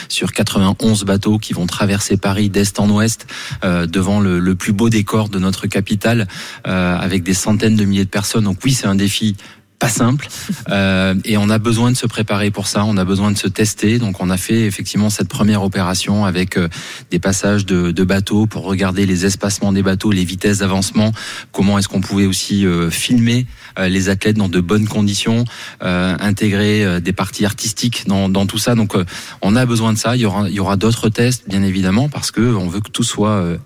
sur 0.09 0.33
91 0.33 1.05
bateaux 1.05 1.37
qui 1.37 1.53
vont 1.53 1.65
traverser 1.65 2.17
Paris 2.17 2.49
d'est 2.49 2.79
en 2.79 2.89
ouest 2.89 3.27
euh, 3.63 3.85
devant 3.85 4.19
le, 4.19 4.39
le 4.39 4.55
plus 4.55 4.73
beau 4.73 4.89
décor 4.89 5.14
de 5.23 5.39
notre 5.39 5.67
capitale 5.67 6.27
euh, 6.67 6.97
avec 6.97 7.23
des 7.23 7.33
centaines 7.33 7.75
de 7.75 7.85
milliers 7.85 8.05
de 8.05 8.09
personnes. 8.09 8.43
Donc 8.43 8.59
oui, 8.63 8.73
c'est 8.73 8.87
un 8.87 8.95
défi 8.95 9.35
pas 9.79 9.89
simple 9.89 10.27
euh, 10.69 11.15
et 11.25 11.37
on 11.37 11.49
a 11.49 11.57
besoin 11.57 11.91
de 11.91 11.97
se 11.97 12.07
préparer 12.07 12.51
pour 12.51 12.67
ça, 12.67 12.85
on 12.85 12.97
a 12.97 13.05
besoin 13.05 13.31
de 13.31 13.37
se 13.37 13.47
tester. 13.47 13.99
Donc 13.99 14.21
on 14.21 14.29
a 14.29 14.37
fait 14.37 14.65
effectivement 14.65 15.09
cette 15.09 15.27
première 15.27 15.63
opération 15.63 16.25
avec 16.25 16.57
euh, 16.57 16.69
des 17.11 17.19
passages 17.19 17.65
de, 17.65 17.91
de 17.91 18.03
bateaux 18.03 18.45
pour 18.45 18.63
regarder 18.63 19.05
les 19.05 19.25
espacements 19.25 19.73
des 19.73 19.83
bateaux, 19.83 20.11
les 20.11 20.23
vitesses 20.23 20.59
d'avancement, 20.59 21.11
comment 21.51 21.77
est-ce 21.77 21.89
qu'on 21.89 22.01
pouvait 22.01 22.25
aussi 22.25 22.65
euh, 22.65 22.89
filmer 22.89 23.45
euh, 23.77 23.87
les 23.89 24.09
athlètes 24.09 24.37
dans 24.37 24.49
de 24.49 24.61
bonnes 24.61 24.87
conditions, 24.87 25.43
euh, 25.83 26.15
intégrer 26.19 26.85
euh, 26.85 26.99
des 26.99 27.13
parties 27.13 27.45
artistiques 27.45 28.07
dans, 28.07 28.29
dans 28.29 28.45
tout 28.45 28.57
ça. 28.57 28.75
Donc 28.75 28.95
on 29.41 29.55
a 29.55 29.65
besoin 29.65 29.93
de 29.93 29.97
ça. 29.97 30.15
Il 30.15 30.21
y 30.21 30.25
aura, 30.25 30.47
il 30.49 30.55
y 30.55 30.59
aura 30.59 30.77
d'autres 30.77 31.09
tests 31.09 31.43
bien 31.47 31.63
évidemment 31.63 32.09
parce 32.09 32.31
que 32.31 32.41
on 32.41 32.67
veut 32.67 32.79
que 32.79 32.89
tout 32.89 33.03
soit 33.03 33.29
euh, 33.29 33.57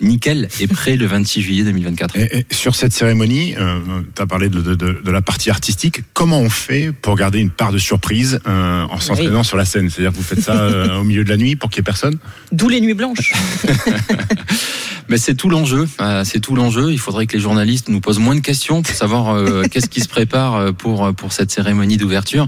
nickel 0.00 0.48
et 0.60 0.66
prêt 0.66 0.96
le 0.96 1.06
26 1.06 1.42
juillet 1.42 1.64
2024. 1.64 2.16
Et, 2.16 2.38
et 2.38 2.54
sur 2.54 2.74
cette 2.74 2.92
cérémonie, 2.92 3.54
euh, 3.58 3.80
tu 4.14 4.22
as 4.22 4.26
parlé 4.26 4.48
de, 4.48 4.60
de, 4.60 4.74
de, 4.74 5.00
de 5.04 5.10
la 5.10 5.22
partie 5.22 5.50
artistique. 5.50 6.02
Comment 6.12 6.40
on 6.40 6.50
fait 6.50 6.92
pour 6.92 7.16
garder 7.16 7.38
une 7.40 7.50
part 7.50 7.72
de 7.72 7.78
surprise 7.78 8.40
euh, 8.46 8.84
en 8.84 9.00
s'entraînant 9.00 9.42
sur 9.42 9.56
la 9.56 9.64
scène? 9.64 9.90
C'est-à-dire 9.90 10.12
que 10.12 10.16
vous 10.16 10.22
faites 10.22 10.40
ça 10.40 10.54
euh, 10.54 11.00
au 11.00 11.04
milieu 11.04 11.24
de 11.24 11.28
la 11.28 11.36
nuit 11.36 11.56
pour 11.56 11.70
qu'il 11.70 11.80
n'y 11.80 11.84
ait 11.84 11.90
personne? 11.90 12.18
D'où 12.52 12.68
les 12.68 12.80
nuits 12.80 12.94
blanches. 12.94 13.32
Mais 15.08 15.16
c'est 15.16 15.34
tout 15.34 15.48
l'enjeu. 15.48 15.88
Euh, 16.00 16.22
c'est 16.24 16.40
tout 16.40 16.54
l'enjeu. 16.54 16.92
Il 16.92 16.98
faudrait 16.98 17.26
que 17.26 17.34
les 17.34 17.42
journalistes 17.42 17.88
nous 17.88 18.00
posent 18.00 18.18
moins 18.18 18.34
de 18.34 18.40
questions 18.40 18.82
pour 18.82 18.94
savoir 18.94 19.34
euh, 19.34 19.62
qu'est-ce 19.70 19.88
qui 19.88 20.00
se 20.00 20.08
prépare 20.08 20.74
pour 20.74 21.14
pour 21.14 21.32
cette 21.32 21.50
cérémonie 21.50 21.96
d'ouverture. 21.96 22.46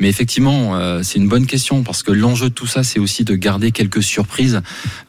Mais 0.00 0.08
effectivement, 0.08 0.76
euh, 0.76 1.00
c'est 1.02 1.18
une 1.18 1.28
bonne 1.28 1.46
question 1.46 1.82
parce 1.82 2.02
que 2.02 2.12
l'enjeu 2.12 2.50
de 2.50 2.54
tout 2.54 2.66
ça, 2.66 2.84
c'est 2.84 3.00
aussi 3.00 3.24
de 3.24 3.34
garder 3.34 3.72
quelques 3.72 4.02
surprises. 4.02 4.60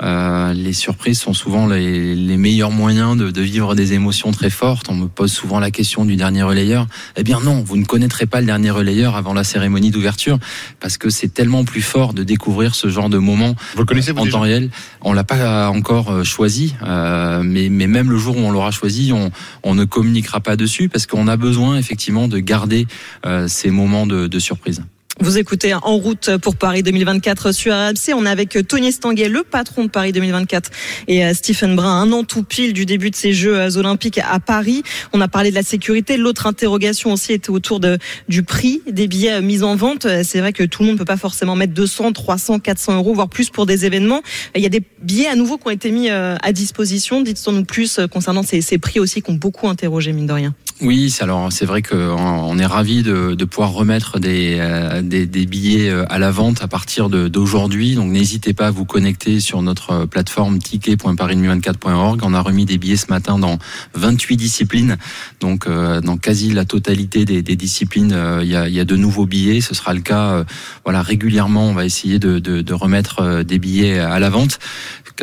Euh, 0.01 0.53
les 0.53 0.73
surprises 0.73 1.19
sont 1.19 1.33
souvent 1.33 1.67
les, 1.67 1.78
les 1.79 2.37
meilleurs 2.37 2.71
moyens 2.71 3.17
de, 3.17 3.31
de, 3.31 3.41
vivre 3.41 3.75
des 3.75 3.93
émotions 3.93 4.31
très 4.31 4.49
fortes. 4.49 4.87
On 4.89 4.95
me 4.95 5.07
pose 5.07 5.31
souvent 5.31 5.59
la 5.59 5.71
question 5.71 6.05
du 6.05 6.15
dernier 6.15 6.43
relayeur. 6.43 6.87
Eh 7.15 7.23
bien 7.23 7.39
non, 7.41 7.63
vous 7.65 7.77
ne 7.77 7.85
connaîtrez 7.85 8.25
pas 8.25 8.39
le 8.39 8.45
dernier 8.45 8.69
relayeur 8.69 9.15
avant 9.15 9.33
la 9.33 9.43
cérémonie 9.43 9.91
d'ouverture 9.91 10.39
parce 10.79 10.97
que 10.97 11.09
c'est 11.09 11.33
tellement 11.33 11.63
plus 11.63 11.81
fort 11.81 12.13
de 12.13 12.23
découvrir 12.23 12.75
ce 12.75 12.89
genre 12.89 13.09
de 13.09 13.17
moment 13.17 13.55
vous 13.73 13.79
le 13.79 13.85
connaissez, 13.85 14.11
vous 14.11 14.21
en 14.21 14.29
temps 14.29 14.39
réel. 14.41 14.69
On 15.01 15.13
l'a 15.13 15.23
pas 15.23 15.69
encore 15.69 16.25
choisi. 16.25 16.75
Euh, 16.83 17.41
mais, 17.43 17.69
mais 17.69 17.87
même 17.87 18.09
le 18.09 18.17
jour 18.17 18.37
où 18.37 18.39
on 18.39 18.51
l'aura 18.51 18.71
choisi, 18.71 19.11
on, 19.13 19.31
on 19.63 19.75
ne 19.75 19.85
communiquera 19.85 20.39
pas 20.39 20.55
dessus 20.55 20.89
parce 20.89 21.05
qu'on 21.05 21.27
a 21.27 21.37
besoin 21.37 21.77
effectivement 21.77 22.27
de 22.27 22.39
garder 22.39 22.87
euh, 23.25 23.47
ces 23.47 23.69
moments 23.69 24.05
de, 24.05 24.27
de 24.27 24.39
surprise. 24.39 24.83
Vous 25.21 25.37
écoutez 25.37 25.73
En 25.73 25.97
route 25.97 26.37
pour 26.37 26.55
Paris 26.55 26.81
2024 26.81 27.51
sur 27.51 27.73
RMC. 27.73 28.13
On 28.15 28.25
est 28.25 28.29
avec 28.29 28.57
Tony 28.65 28.87
Estanguet, 28.87 29.27
le 29.27 29.43
patron 29.43 29.83
de 29.83 29.89
Paris 29.89 30.13
2024, 30.13 30.71
et 31.09 31.25
euh, 31.25 31.33
Stephen 31.33 31.75
Brun, 31.75 31.91
un 31.91 32.11
an 32.13 32.23
tout 32.23 32.43
pile 32.43 32.71
du 32.71 32.85
début 32.85 33.09
de 33.09 33.15
ces 33.17 33.33
Jeux 33.33 33.57
euh, 33.57 33.77
olympiques 33.77 34.17
à 34.17 34.39
Paris. 34.39 34.81
On 35.11 35.19
a 35.19 35.27
parlé 35.27 35.49
de 35.49 35.55
la 35.55 35.61
sécurité. 35.61 36.15
L'autre 36.15 36.47
interrogation 36.47 37.11
aussi 37.11 37.33
était 37.33 37.49
autour 37.49 37.81
de, 37.81 37.97
du 38.29 38.43
prix 38.43 38.81
des 38.89 39.07
billets 39.07 39.33
euh, 39.33 39.41
mis 39.41 39.61
en 39.61 39.75
vente. 39.75 40.07
C'est 40.23 40.39
vrai 40.39 40.53
que 40.53 40.63
tout 40.63 40.83
le 40.83 40.87
monde 40.87 40.95
ne 40.95 40.99
peut 40.99 41.05
pas 41.05 41.17
forcément 41.17 41.57
mettre 41.57 41.73
200, 41.73 42.13
300, 42.13 42.59
400 42.59 42.95
euros, 42.95 43.13
voire 43.13 43.27
plus 43.27 43.49
pour 43.49 43.65
des 43.65 43.85
événements. 43.85 44.21
Il 44.55 44.61
y 44.61 44.67
a 44.67 44.69
des 44.69 44.83
billets 45.01 45.27
à 45.27 45.35
nouveau 45.35 45.57
qui 45.57 45.67
ont 45.67 45.71
été 45.71 45.91
mis 45.91 46.09
à 46.09 46.51
disposition. 46.53 47.21
Dites-nous 47.21 47.65
plus 47.65 47.99
concernant 48.09 48.43
ces, 48.43 48.61
ces 48.61 48.77
prix 48.77 49.01
aussi 49.01 49.21
qui 49.21 49.29
ont 49.29 49.35
beaucoup 49.35 49.67
interrogé, 49.67 50.13
mine 50.13 50.27
de 50.27 50.33
rien. 50.33 50.55
Oui, 50.81 51.13
alors 51.19 51.51
c'est 51.51 51.65
vrai 51.65 51.81
qu'on 51.81 52.57
est 52.57 52.65
ravi 52.65 53.03
de, 53.03 53.35
de, 53.35 53.45
pouvoir 53.45 53.73
remettre 53.73 54.17
des, 54.17 54.55
euh, 54.61 55.01
des, 55.01 55.25
des, 55.25 55.45
billets 55.45 55.89
euh, 55.89 56.05
à 56.07 56.19
la 56.19 56.31
vente 56.31 56.63
à 56.63 56.69
partir 56.69 57.09
d'aujourd'hui. 57.09 57.95
Donc 57.95 58.09
n'hésitez 58.09 58.53
pas 58.53 58.67
à 58.67 58.71
vous 58.71 58.85
connecter 58.85 59.41
sur 59.41 59.61
notre 59.61 60.05
plateforme 60.05 60.59
ticket.paris2024.org. 60.59 62.21
On 62.23 62.33
a 62.33 62.39
remis 62.39 62.63
des 62.63 62.77
billets 62.77 62.95
ce 62.95 63.07
matin 63.09 63.37
dans 63.37 63.57
28 63.95 64.37
disciplines, 64.37 64.95
donc 65.41 65.67
euh, 65.67 65.99
dans 65.99 66.15
quasi 66.15 66.53
la 66.53 66.63
totalité 66.63 67.25
des, 67.25 67.41
des 67.41 67.57
disciplines, 67.57 68.15
il 68.41 68.47
y, 68.47 68.55
a, 68.55 68.69
y, 68.69 68.79
a, 68.79 68.85
de 68.85 68.95
nouveaux 68.95 69.25
billets. 69.25 69.59
Ce 69.59 69.75
sera 69.75 69.93
le 69.93 69.99
cas, 69.99 70.45
voilà, 70.85 71.01
régulièrement. 71.01 71.67
On 71.67 71.73
va 71.73 71.83
essayer 71.83 72.19
de, 72.19 72.39
de, 72.39 72.61
de 72.61 72.73
remettre 72.73 73.43
des 73.43 73.59
billets 73.59 73.99
à 73.99 74.19
la 74.19 74.29
vente. 74.29 74.59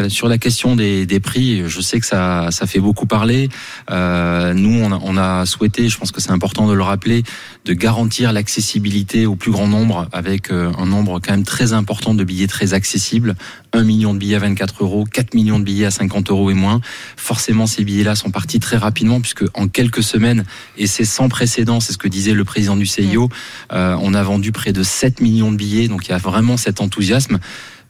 Sur 0.09 0.29
la 0.29 0.37
question 0.37 0.77
des, 0.77 1.07
des 1.07 1.21
prix, 1.21 1.63
je 1.67 1.81
sais 1.81 1.99
que 1.99 2.05
ça, 2.05 2.49
ça 2.51 2.67
fait 2.67 2.81
beaucoup 2.81 3.07
parler. 3.07 3.49
nous, 3.89 4.81
on 4.83 4.93
a, 4.93 5.01
on 5.03 5.17
a 5.17 5.46
souhaité, 5.47 5.89
je 5.89 5.99
pense 5.99 6.13
que 6.13 6.21
c'est 6.21 6.31
important 6.31 6.67
de 6.67 6.75
le 6.75 6.83
rappeler, 6.83 7.23
de 7.65 7.73
garantir 7.73 8.33
l'accessibilité 8.33 9.27
au 9.27 9.37
plus 9.37 9.51
grand 9.51 9.67
nombre 9.67 10.09
avec 10.13 10.51
euh, 10.51 10.73
un 10.79 10.87
nombre 10.87 11.21
quand 11.21 11.33
même 11.33 11.45
très 11.45 11.73
important 11.73 12.15
de 12.15 12.25
billets 12.25 12.47
très 12.47 12.75
accessibles. 12.75 13.35
1 13.73 13.83
million 13.85 14.15
de 14.15 14.19
billets 14.19 14.37
à 14.37 14.41
24 14.41 14.83
euros, 14.83 15.05
4 15.05 15.35
millions 15.35 15.59
de 15.59 15.65
billets 15.65 15.87
à 15.87 15.91
50 15.91 16.31
euros 16.31 16.51
et 16.51 16.55
moins. 16.55 16.81
Forcément, 17.17 17.67
ces 17.67 17.85
billets-là 17.85 18.15
sont 18.15 18.31
partis 18.31 18.59
très 18.59 18.77
rapidement 18.77 19.21
puisque 19.21 19.45
en 19.55 19.69
quelques 19.69 20.03
semaines, 20.03 20.45
et 20.77 20.87
c'est 20.87 21.05
sans 21.05 21.29
précédent, 21.29 21.81
c'est 21.81 21.93
ce 21.93 21.99
que 21.99 22.09
disait 22.09 22.33
le 22.33 22.45
président 22.45 22.77
du 22.77 22.87
CIO, 22.87 23.29
euh, 23.73 23.97
on 24.01 24.15
a 24.15 24.23
vendu 24.23 24.53
près 24.53 24.73
de 24.73 24.83
7 24.83 25.21
millions 25.21 25.53
de 25.53 25.57
billets. 25.57 25.89
Donc 25.89 26.07
il 26.07 26.11
y 26.11 26.15
a 26.15 26.19
vraiment 26.19 26.57
cet 26.57 26.81
enthousiasme. 26.81 27.39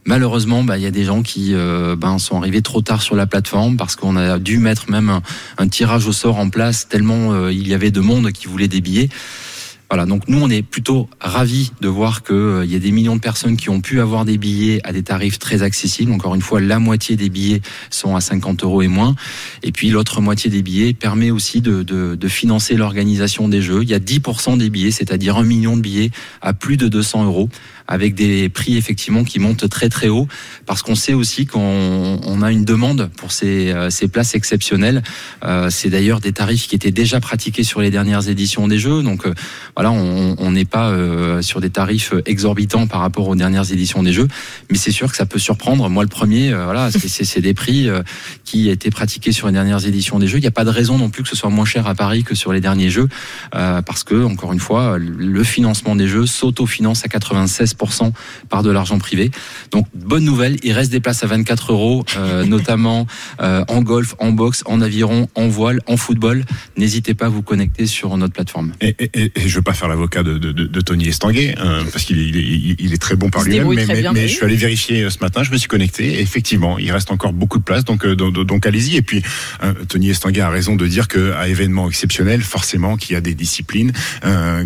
Malheureusement, 0.07 0.63
bah, 0.63 0.79
il 0.79 0.85
y 0.85 0.87
a 0.87 0.93
des 0.93 1.03
gens 1.03 1.23
qui 1.23 1.51
euh, 1.53 1.97
ben, 1.97 2.21
sont 2.21 2.37
arrivés 2.37 2.63
trop 2.63 2.81
tard 2.81 3.03
sur 3.03 3.17
la 3.17 3.27
plateforme 3.27 3.77
parce 3.77 3.97
qu'on 3.97 4.17
a 4.17 4.39
dû 4.39 4.59
mettre 4.59 4.89
même 4.89 5.21
un, 5.59 5.69
tirage 5.69 6.07
au 6.07 6.13
sort 6.13 6.39
en 6.39 6.49
place 6.49 6.89
tellement 6.89 7.33
euh, 7.33 7.53
il 7.53 7.67
y 7.67 7.75
avait 7.75 7.91
de 7.91 8.01
monde 8.01 8.31
qui 8.31 8.47
voulait 8.47 8.69
des 8.69 8.81
billets. 8.81 9.09
Voilà, 9.91 10.05
donc 10.05 10.29
nous 10.29 10.41
on 10.41 10.51
est 10.51 10.63
plutôt 10.63 11.09
ravis 11.21 11.71
de 11.81 11.89
voir 11.89 12.25
qu'il 12.25 12.35
euh, 12.35 12.65
y 12.65 12.75
a 12.75 12.79
des 12.79 12.91
millions 12.93 13.15
de 13.17 13.21
personnes 13.21 13.57
qui 13.57 13.69
ont 13.69 13.81
pu 13.81 14.01
avoir 14.01 14.25
des 14.25 14.37
billets 14.39 14.81
à 14.85 14.93
des 14.93 15.03
tarifs 15.03 15.41
très 15.41 15.63
accessibles. 15.63 16.13
Encore 16.13 16.35
une 16.35 16.41
fois, 16.41 16.61
la 16.61 16.79
moitié 16.79 17.17
des 17.17 17.29
billets 17.29 17.61
sont 17.91 18.15
à 18.15 18.21
50 18.21 18.63
euros 18.63 18.83
et 18.83 18.89
moins. 18.89 19.15
Et 19.65 19.71
puis 19.73 19.91
l'autre 19.91 20.21
moitié 20.21 20.51
des 20.51 20.63
billets 20.63 20.93
permet 20.93 21.33
aussi 21.33 21.61
de, 21.61 21.83
de, 21.83 22.15
de 22.15 22.29
financer 22.29 22.75
l'organisation 22.75 23.49
des 23.49 23.63
Jeux. 23.63 23.83
Il 23.83 23.91
y 23.91 23.95
a 23.95 24.01
10% 24.01 24.59
des 24.59 24.71
billets, 24.71 24.91
c'est-à-dire 24.93 25.37
un 25.37 25.45
million 25.45 25.77
de 25.77 25.83
billets 25.83 26.11
à 26.43 26.53
plus 26.53 26.77
de 26.77 26.89
200 26.89 27.25
euros 27.25 27.49
avec 27.88 28.14
des 28.14 28.49
prix 28.49 28.76
effectivement 28.76 29.25
qui 29.25 29.38
montent 29.38 29.69
très 29.69 29.88
très 29.88 30.09
haut 30.09 30.28
parce 30.66 30.83
qu'on 30.83 30.95
sait 30.95 31.14
aussi 31.14 31.47
qu'on 31.47 32.21
on 32.25 32.43
a 32.43 32.50
une 32.50 32.64
demande 32.64 33.11
pour 33.16 33.33
ces, 33.33 33.71
euh, 33.71 33.90
ces 33.90 34.09
places 34.09 34.35
exceptionnelles. 34.35 35.02
Euh, 35.45 35.69
c'est 35.71 35.90
d'ailleurs 35.90 36.21
des 36.21 36.33
tarifs 36.33 36.66
qui 36.69 36.75
étaient 36.75 36.90
déjà 36.90 37.21
pratiqués 37.21 37.64
sur 37.64 37.81
les 37.81 37.90
dernières 37.90 38.28
éditions 38.28 38.69
des 38.69 38.78
Jeux. 38.78 39.02
Donc 39.02 39.26
euh, 39.26 39.35
voilà, 39.75 39.90
on 39.93 40.50
n'est 40.50 40.64
pas 40.64 40.90
euh, 40.90 41.43
sur 41.43 41.61
des 41.61 41.71
tarifs 41.71 42.12
exorbitants 42.25 42.87
par 42.87 43.00
rapport 43.00 43.28
aux 43.28 43.37
dernières 43.37 43.71
éditions 43.73 44.02
des 44.02 44.12
Jeux, 44.12 44.28
mais 44.71 44.78
c'est 44.78 44.90
sûr 44.90 45.11
que 45.11 45.16
ça 45.16 45.26
peut 45.26 45.38
surprendre. 45.38 45.88
Moi 45.88 46.02
le 46.02 46.09
premier, 46.09 46.52
euh, 46.52 46.64
voilà, 46.64 46.90
c'est 46.90 47.40
des 47.40 47.55
prix 47.55 47.88
qui 48.45 48.69
étaient 48.69 48.90
pratiqués 48.90 49.33
sur 49.33 49.47
les 49.47 49.52
dernières 49.52 49.87
éditions 49.87 50.19
des 50.19 50.26
Jeux. 50.26 50.38
Il 50.38 50.43
n'y 50.43 50.47
a 50.47 50.52
pas 50.52 50.64
de 50.64 50.71
raison 50.71 50.99
non 50.99 51.11
plus 51.11 51.23
que 51.23 51.28
ce 51.28 51.37
soit 51.37 51.50
moins 51.50 51.64
cher 51.64 51.87
à 51.87 51.95
Paris 51.95 52.25
que 52.25 52.35
sur 52.35 52.52
les 52.52 52.61
derniers 52.61 52.90
Jeux 52.90 53.09
parce 53.52 54.05
que 54.05 54.25
encore 54.25 54.52
une 54.52 54.61
fois, 54.61 54.99
le 54.99 55.45
financement 55.45 55.97
des 55.97 56.09
Jeux 56.09 56.26
s'autofinance 56.26 57.05
à 57.05 57.09
96 57.09 57.75
par 58.49 58.62
de 58.62 58.71
l'argent 58.71 58.99
privé. 58.99 59.30
Donc 59.71 59.87
bonne 59.95 60.25
nouvelle, 60.25 60.56
il 60.62 60.73
reste 60.73 60.90
des 60.90 61.00
places 61.00 61.23
à 61.23 61.26
24 61.26 61.73
euros, 61.73 62.04
euh, 62.16 62.45
notamment 62.47 63.06
euh, 63.40 63.64
en 63.68 63.83
golf, 63.83 64.14
en 64.18 64.30
boxe, 64.33 64.62
en 64.66 64.80
aviron, 64.80 65.28
en 65.35 65.49
voile, 65.49 65.80
en 65.87 65.97
football. 65.97 66.45
N'hésitez 66.76 67.14
pas 67.14 67.26
à 67.26 67.28
vous 67.28 67.42
connecter 67.42 67.87
sur 67.87 68.16
notre 68.16 68.35
plateforme. 68.35 68.73
Et, 68.80 68.95
et, 68.99 69.11
et 69.14 69.30
je 69.37 69.45
ne 69.45 69.54
veux 69.54 69.62
pas 69.62 69.75
faire 69.75 69.88
l'avocat 69.88 70.23
de, 70.23 70.38
de, 70.38 70.52
de, 70.52 70.80
Tony 70.80 71.09
Estanguet, 71.09 71.54
euh, 71.59 71.83
parce 71.92 72.04
qu'il 72.04 72.18
est, 72.18 72.40
il, 72.40 72.76
il 72.78 72.92
est, 72.92 72.99
très 72.99 73.16
bon 73.16 73.30
par 73.30 73.42
lui-même, 73.42 73.68
mais, 73.68 73.87
mais, 73.87 74.02
mais 74.12 74.28
je 74.28 74.35
suis 74.35 74.45
allé 74.45 74.56
vérifier 74.56 75.09
ce 75.11 75.18
matin, 75.21 75.42
je 75.42 75.50
me 75.50 75.56
suis 75.56 75.68
connecté, 75.68 76.14
et 76.14 76.21
effectivement, 76.21 76.78
il 76.78 76.90
reste 76.92 77.11
encore 77.11 77.33
beaucoup 77.33 77.59
de 77.59 77.64
places, 77.64 77.85
donc, 77.85 78.06
donc, 78.06 78.35
donc 78.35 78.66
allez-y. 78.66 78.97
Et 78.97 79.02
puis, 79.02 79.23
Tony 79.88 80.11
Estanguet 80.11 80.40
a 80.40 80.50
raison 80.50 80.76
de 80.76 80.87
dire 80.87 81.09
qu'à 81.09 81.49
événement 81.49 81.88
exceptionnel, 81.88 82.42
forcément 82.42 82.97
qu'il 82.97 83.14
y 83.14 83.16
a 83.16 83.21
des 83.21 83.35
disciplines 83.35 83.92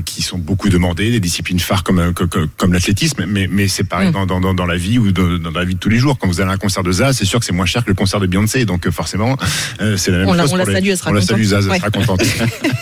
qui 0.04 0.22
sont 0.22 0.38
beaucoup 0.38 0.68
demandées, 0.68 1.10
des 1.10 1.20
disciplines 1.20 1.60
phares 1.60 1.84
comme, 1.84 2.12
comme, 2.12 2.48
comme 2.56 2.72
l'athlétisme, 2.72 2.99
mais, 3.26 3.48
mais 3.50 3.68
c'est 3.68 3.84
pareil 3.84 4.08
mmh. 4.08 4.26
dans, 4.26 4.40
dans, 4.40 4.54
dans, 4.54 4.66
la 4.66 4.76
vie 4.76 4.98
ou 4.98 5.12
dans 5.12 5.50
la 5.50 5.64
vie 5.64 5.74
de 5.74 5.80
tous 5.80 5.88
les 5.88 5.98
jours. 5.98 6.18
Quand 6.18 6.26
vous 6.26 6.40
allez 6.40 6.50
à 6.50 6.54
un 6.54 6.58
concert 6.58 6.82
de 6.82 6.92
Zaz, 6.92 7.16
c'est 7.16 7.24
sûr 7.24 7.40
que 7.40 7.46
c'est 7.46 7.52
moins 7.52 7.66
cher 7.66 7.84
que 7.84 7.90
le 7.90 7.94
concert 7.94 8.20
de 8.20 8.26
Beyoncé. 8.26 8.64
Donc 8.64 8.88
forcément, 8.90 9.36
euh, 9.80 9.96
c'est 9.96 10.10
la 10.10 10.18
même 10.18 10.28
on 10.28 10.34
chose. 10.38 10.52
on 10.52 10.56
la 10.56 10.64
salue, 10.64 10.88
elle 10.88 10.96
sera 10.96 11.10
on 11.10 11.14
contente. 11.14 11.30
la 11.30 11.36
salue, 11.36 11.44
Zaz, 11.44 11.68
ouais. 11.68 11.74
elle 11.74 11.80
sera 11.80 11.90
contente. 11.90 12.22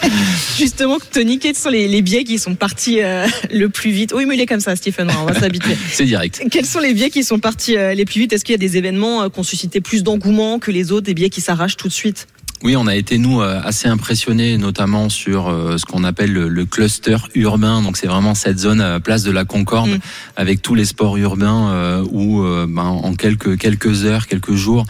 Justement, 0.58 0.98
Tony, 1.12 1.38
quels 1.38 1.54
sont 1.54 1.70
les, 1.70 1.88
les 1.88 2.02
billets 2.02 2.24
qui 2.24 2.38
sont 2.38 2.54
partis 2.54 3.02
euh, 3.02 3.26
le 3.52 3.68
plus 3.68 3.90
vite 3.90 4.12
Oui, 4.14 4.26
mais 4.26 4.34
il 4.34 4.40
est 4.40 4.46
comme 4.46 4.60
ça, 4.60 4.74
Stephen, 4.76 5.10
on 5.20 5.26
va 5.26 5.38
s'habituer. 5.38 5.76
c'est 5.92 6.04
direct. 6.04 6.42
Quels 6.50 6.66
sont 6.66 6.80
les 6.80 6.94
billets 6.94 7.10
qui 7.10 7.24
sont 7.24 7.38
partis 7.38 7.76
euh, 7.76 7.94
les 7.94 8.04
plus 8.04 8.20
vite? 8.20 8.32
Est-ce 8.32 8.44
qu'il 8.44 8.52
y 8.52 8.56
a 8.56 8.58
des 8.58 8.76
événements 8.76 9.28
qui 9.30 9.38
ont 9.40 9.44
suscité 9.44 9.80
plus 9.80 10.02
d'engouement 10.02 10.58
que 10.58 10.70
les 10.70 10.92
autres, 10.92 11.06
des 11.06 11.14
billets 11.14 11.30
qui 11.30 11.40
s'arrachent 11.40 11.76
tout 11.76 11.88
de 11.88 11.92
suite? 11.92 12.26
Oui, 12.64 12.74
on 12.74 12.88
a 12.88 12.96
été 12.96 13.18
nous 13.18 13.40
euh, 13.40 13.60
assez 13.62 13.86
impressionnés, 13.86 14.58
notamment 14.58 15.08
sur 15.08 15.48
euh, 15.48 15.78
ce 15.78 15.84
qu'on 15.84 16.02
appelle 16.02 16.32
le, 16.32 16.64
cluster 16.64 17.16
urbain. 17.36 17.82
Donc 17.82 17.96
c'est 17.96 18.08
vraiment 18.08 18.34
cette 18.34 18.58
zone 18.58 18.80
euh, 18.80 18.98
place 18.98 19.22
de 19.22 19.30
la 19.30 19.44
Concorde, 19.44 19.90
mm. 19.90 19.98
avec 20.36 20.60
tous 20.60 20.74
les 20.74 20.84
sports 20.84 21.16
urbains 21.18 22.02
où 22.10 22.42
ben, 22.42 22.82
en 22.82 23.14
quelques 23.14 23.58
quelques 23.58 24.04
heures, 24.04 24.26
quelques 24.26 24.54
jours, 24.54 24.84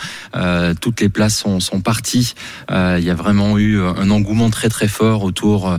toutes 0.80 1.00
les 1.00 1.08
places 1.08 1.36
sont, 1.36 1.60
sont 1.60 1.80
parties. 1.80 2.34
Il 2.70 3.00
y 3.00 3.10
a 3.10 3.14
vraiment 3.14 3.58
eu 3.58 3.80
un 3.80 4.10
engouement 4.10 4.50
très 4.50 4.68
très 4.68 4.88
fort 4.88 5.22
autour 5.22 5.78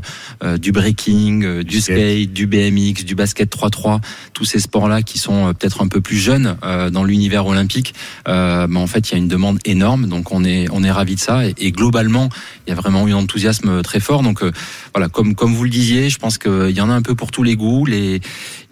du 0.57 0.71
breaking, 0.71 1.63
du 1.63 1.81
skate, 1.81 2.33
du 2.33 2.47
BMX, 2.47 3.03
du 3.03 3.15
basket 3.15 3.53
3-3, 3.53 3.99
tous 4.33 4.45
ces 4.45 4.59
sports-là 4.59 5.01
qui 5.01 5.17
sont 5.17 5.53
peut-être 5.53 5.81
un 5.81 5.87
peu 5.87 6.01
plus 6.01 6.17
jeunes 6.17 6.55
dans 6.91 7.03
l'univers 7.03 7.45
olympique. 7.45 7.93
Ben, 8.25 8.75
en 8.75 8.87
fait, 8.87 9.09
il 9.09 9.11
y 9.13 9.15
a 9.15 9.17
une 9.17 9.27
demande 9.27 9.59
énorme, 9.65 10.07
donc 10.07 10.31
on 10.31 10.43
est 10.43 10.67
on 10.71 10.83
est 10.83 10.91
ravi 10.91 11.15
de 11.15 11.19
ça 11.19 11.41
et 11.45 11.71
globalement, 11.79 12.27
il 12.67 12.71
y 12.71 12.73
a 12.73 12.75
vraiment 12.75 13.07
eu 13.07 13.13
un 13.13 13.17
enthousiasme 13.17 13.81
très 13.81 14.01
fort. 14.01 14.21
Donc 14.21 14.43
euh, 14.43 14.51
voilà, 14.93 15.07
comme 15.07 15.33
comme 15.33 15.53
vous 15.53 15.63
le 15.63 15.69
disiez, 15.69 16.09
je 16.09 16.19
pense 16.19 16.37
qu'il 16.37 16.71
y 16.71 16.81
en 16.81 16.89
a 16.89 16.93
un 16.93 17.01
peu 17.01 17.15
pour 17.15 17.31
tous 17.31 17.43
les 17.43 17.55
goûts, 17.55 17.85
les, 17.85 18.19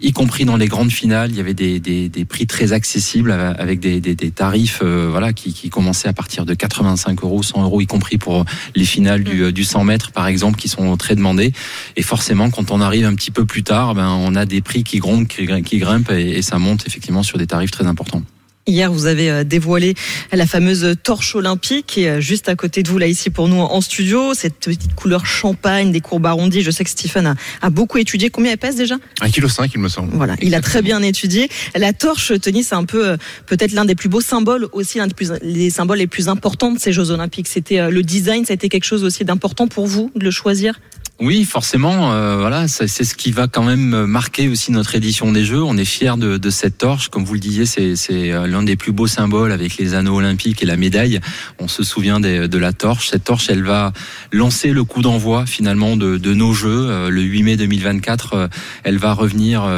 y 0.00 0.12
compris 0.12 0.44
dans 0.44 0.58
les 0.58 0.68
grandes 0.68 0.92
finales, 0.92 1.30
il 1.30 1.36
y 1.36 1.40
avait 1.40 1.54
des, 1.54 1.80
des, 1.80 2.10
des 2.10 2.24
prix 2.26 2.46
très 2.46 2.72
accessibles 2.74 3.32
avec 3.32 3.80
des, 3.80 4.00
des, 4.00 4.30
tarifs 4.30 4.80
euh, 4.82 5.08
voilà 5.10 5.32
qui, 5.32 5.54
qui 5.54 5.70
commençaient 5.70 6.08
à 6.08 6.12
partir 6.12 6.44
de 6.44 6.52
85 6.52 7.22
euros, 7.24 7.42
100 7.42 7.62
euros, 7.62 7.80
y 7.80 7.86
compris 7.86 8.18
pour 8.18 8.44
les 8.76 8.84
finales 8.84 9.24
du, 9.24 9.44
mm. 9.44 9.52
du 9.52 9.64
100 9.64 9.84
mètres 9.84 10.12
par 10.12 10.26
exemple, 10.26 10.58
qui 10.58 10.68
sont 10.68 10.96
très 10.98 11.16
demandées. 11.16 11.52
Et 11.96 12.02
forcément, 12.02 12.50
quand 12.50 12.70
on 12.70 12.80
arrive 12.82 13.06
un 13.06 13.14
petit 13.14 13.30
peu 13.30 13.46
plus 13.46 13.62
tard, 13.62 13.94
ben 13.94 14.08
on 14.08 14.34
a 14.34 14.44
des 14.44 14.60
prix 14.60 14.84
qui 14.84 14.98
grondent, 14.98 15.26
qui, 15.26 15.78
grimpent 15.78 16.10
et 16.10 16.42
ça 16.42 16.58
monte 16.58 16.86
effectivement 16.86 17.22
sur 17.22 17.38
des 17.38 17.46
tarifs 17.46 17.70
très 17.70 17.86
importants. 17.86 18.22
Hier, 18.68 18.92
vous 18.92 19.06
avez 19.06 19.30
euh, 19.30 19.44
dévoilé 19.44 19.94
la 20.30 20.46
fameuse 20.46 20.94
torche 21.02 21.34
olympique 21.34 21.94
euh, 21.96 22.20
juste 22.20 22.50
à 22.50 22.54
côté 22.54 22.82
de 22.82 22.90
vous, 22.90 22.98
là, 22.98 23.06
ici, 23.06 23.30
pour 23.30 23.48
nous, 23.48 23.56
en 23.56 23.80
studio. 23.80 24.34
Cette 24.34 24.56
petite 24.56 24.94
couleur 24.94 25.24
champagne, 25.24 25.90
des 25.90 26.02
courbes 26.02 26.26
arrondies. 26.26 26.60
Je 26.60 26.70
sais 26.70 26.84
que 26.84 26.90
Stephen 26.90 27.34
a, 27.62 27.70
beaucoup 27.70 27.96
étudié. 27.96 28.28
Combien 28.28 28.52
elle 28.52 28.58
pèse 28.58 28.76
déjà? 28.76 28.96
1,5 29.22 29.30
kg, 29.30 29.70
il 29.74 29.80
me 29.80 29.88
semble. 29.88 30.10
Voilà, 30.12 30.34
il 30.42 30.54
a 30.54 30.60
très 30.60 30.82
bien 30.82 31.02
étudié. 31.02 31.48
La 31.74 31.94
torche, 31.94 32.38
Tony, 32.42 32.62
c'est 32.62 32.74
un 32.74 32.84
peu, 32.84 33.08
euh, 33.08 33.16
peut-être 33.46 33.72
l'un 33.72 33.86
des 33.86 33.94
plus 33.94 34.10
beaux 34.10 34.20
symboles, 34.20 34.68
aussi 34.72 34.98
l'un 34.98 35.06
des 35.06 35.14
plus, 35.14 35.32
les 35.40 35.70
symboles 35.70 35.98
les 35.98 36.06
plus 36.06 36.28
importants 36.28 36.70
de 36.70 36.78
ces 36.78 36.92
Jeux 36.92 37.10
olympiques. 37.10 37.48
C'était 37.48 37.90
le 37.90 38.02
design, 38.02 38.44
ça 38.44 38.52
a 38.52 38.54
été 38.54 38.68
quelque 38.68 38.84
chose 38.84 39.02
aussi 39.02 39.24
d'important 39.24 39.66
pour 39.66 39.86
vous, 39.86 40.10
de 40.14 40.24
le 40.24 40.30
choisir? 40.30 40.78
Oui, 41.20 41.44
forcément. 41.44 42.12
Euh, 42.12 42.36
voilà, 42.36 42.68
c'est 42.68 42.86
ce 42.86 43.14
qui 43.16 43.32
va 43.32 43.48
quand 43.48 43.64
même 43.64 44.06
marquer 44.06 44.48
aussi 44.48 44.70
notre 44.70 44.94
édition 44.94 45.32
des 45.32 45.44
Jeux. 45.44 45.60
On 45.60 45.76
est 45.76 45.84
fiers 45.84 46.16
de, 46.16 46.50
cette 46.50 46.78
torche, 46.78 47.08
comme 47.08 47.24
vous 47.24 47.34
le 47.34 47.40
disiez, 47.40 47.66
c'est 47.66 48.32
euh, 48.32 48.46
l'un 48.46 48.62
des 48.62 48.76
plus 48.76 48.92
beaux 48.92 49.08
symboles 49.08 49.50
avec 49.50 49.78
les 49.78 49.94
anneaux 49.94 50.18
olympiques 50.18 50.62
et 50.62 50.66
la 50.66 50.76
médaille. 50.76 51.18
On 51.58 51.66
se 51.66 51.82
souvient 51.82 52.20
de 52.20 52.58
la 52.58 52.72
torche. 52.72 53.08
Cette 53.08 53.24
torche, 53.24 53.46
elle 53.50 53.64
va 53.64 53.92
lancer 54.30 54.70
le 54.70 54.84
coup 54.84 55.02
d'envoi 55.02 55.44
finalement 55.44 55.96
de, 55.96 56.34
nos 56.34 56.52
Jeux. 56.52 56.86
Euh, 56.88 57.10
le 57.10 57.22
8 57.22 57.42
mai 57.42 57.56
2024, 57.56 58.48
elle 58.84 58.98
va 58.98 59.12
revenir 59.12 59.68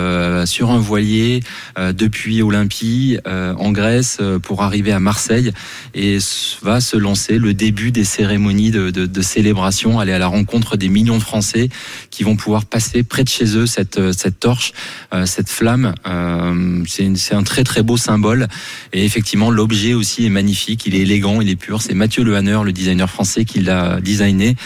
sur 0.44 0.70
un 0.70 0.78
voilier 0.78 1.40
depuis 1.78 2.42
Olympie 2.42 3.16
en 3.24 3.72
Grèce 3.72 4.18
pour 4.42 4.62
arriver 4.62 4.92
à 4.92 5.00
Marseille 5.00 5.52
et 5.94 6.18
va 6.60 6.82
se 6.82 6.98
lancer 6.98 7.38
le 7.38 7.54
début 7.54 7.92
des 7.92 8.04
cérémonies 8.04 8.70
de, 8.70 8.90
de, 8.90 9.06
de 9.06 9.22
célébration, 9.22 9.98
aller 10.00 10.12
à 10.12 10.18
la 10.18 10.26
rencontre 10.26 10.76
des 10.76 10.88
millions 10.88 11.16
de 11.16 11.22
Français 11.30 11.68
qui 12.10 12.24
vont 12.24 12.34
pouvoir 12.34 12.64
passer 12.64 13.04
près 13.04 13.22
de 13.22 13.28
chez 13.28 13.56
eux 13.56 13.66
cette, 13.66 13.98
euh, 13.98 14.12
cette 14.12 14.40
torche, 14.40 14.72
euh, 15.14 15.26
cette 15.26 15.48
flamme. 15.48 15.94
Euh, 16.08 16.82
c'est 16.88 17.34
un 17.34 17.44
très 17.44 17.62
très 17.62 17.82
beau 17.82 17.96
symbole. 17.96 18.48
Et 18.92 19.04
effectivement, 19.04 19.50
l'objet 19.52 19.94
aussi 19.94 20.26
est 20.26 20.30
magnifique. 20.30 20.86
Il 20.86 20.96
est 20.96 21.02
élégant, 21.02 21.40
il 21.40 21.48
est 21.48 21.54
pur. 21.56 21.82
C'est 21.82 21.94
Mathieu 21.94 22.24
Lehanner, 22.24 22.58
le 22.64 22.72
designer 22.72 23.08
français, 23.08 23.44
qui 23.44 23.60
l'a 23.60 24.00
designé 24.00 24.56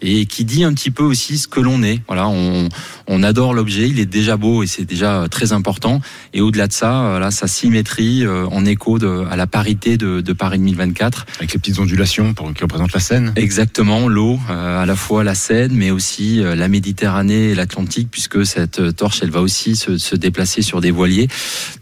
et 0.00 0.26
qui 0.26 0.44
dit 0.44 0.62
un 0.62 0.72
petit 0.72 0.92
peu 0.92 1.02
aussi 1.02 1.38
ce 1.38 1.48
que 1.48 1.58
l'on 1.58 1.82
est. 1.82 2.00
Voilà, 2.06 2.28
on, 2.28 2.68
on 3.08 3.22
adore 3.24 3.52
l'objet, 3.52 3.88
il 3.88 3.98
est 3.98 4.06
déjà 4.06 4.36
beau 4.36 4.62
et 4.62 4.68
c'est 4.68 4.84
déjà 4.84 5.26
très 5.28 5.52
important. 5.52 6.00
Et 6.34 6.40
au-delà 6.40 6.68
de 6.68 6.72
ça, 6.72 7.08
voilà, 7.10 7.32
sa 7.32 7.48
symétrie 7.48 8.26
en 8.26 8.64
écho 8.64 8.98
de, 9.00 9.24
à 9.28 9.36
la 9.36 9.48
parité 9.48 9.96
de, 9.96 10.20
de, 10.20 10.32
Paris 10.32 10.58
2024. 10.58 11.26
Avec 11.38 11.52
les 11.52 11.58
petites 11.58 11.78
ondulations 11.80 12.32
pour, 12.34 12.52
qui 12.54 12.62
représentent 12.62 12.92
la 12.92 13.00
Seine. 13.00 13.32
Exactement, 13.36 14.08
l'eau, 14.08 14.38
à 14.48 14.86
la 14.86 14.96
fois 14.96 15.24
la 15.24 15.34
Seine, 15.34 15.72
mais 15.72 15.90
aussi 15.90 16.11
euh, 16.20 16.54
la 16.54 16.68
Méditerranée 16.68 17.50
et 17.50 17.54
l'Atlantique, 17.54 18.08
puisque 18.10 18.44
cette 18.44 18.80
euh, 18.80 18.92
torche, 18.92 19.20
elle 19.22 19.30
va 19.30 19.40
aussi 19.40 19.76
se, 19.76 20.16
déplacer 20.16 20.62
sur 20.62 20.80
des 20.80 20.90
voiliers. 20.90 21.28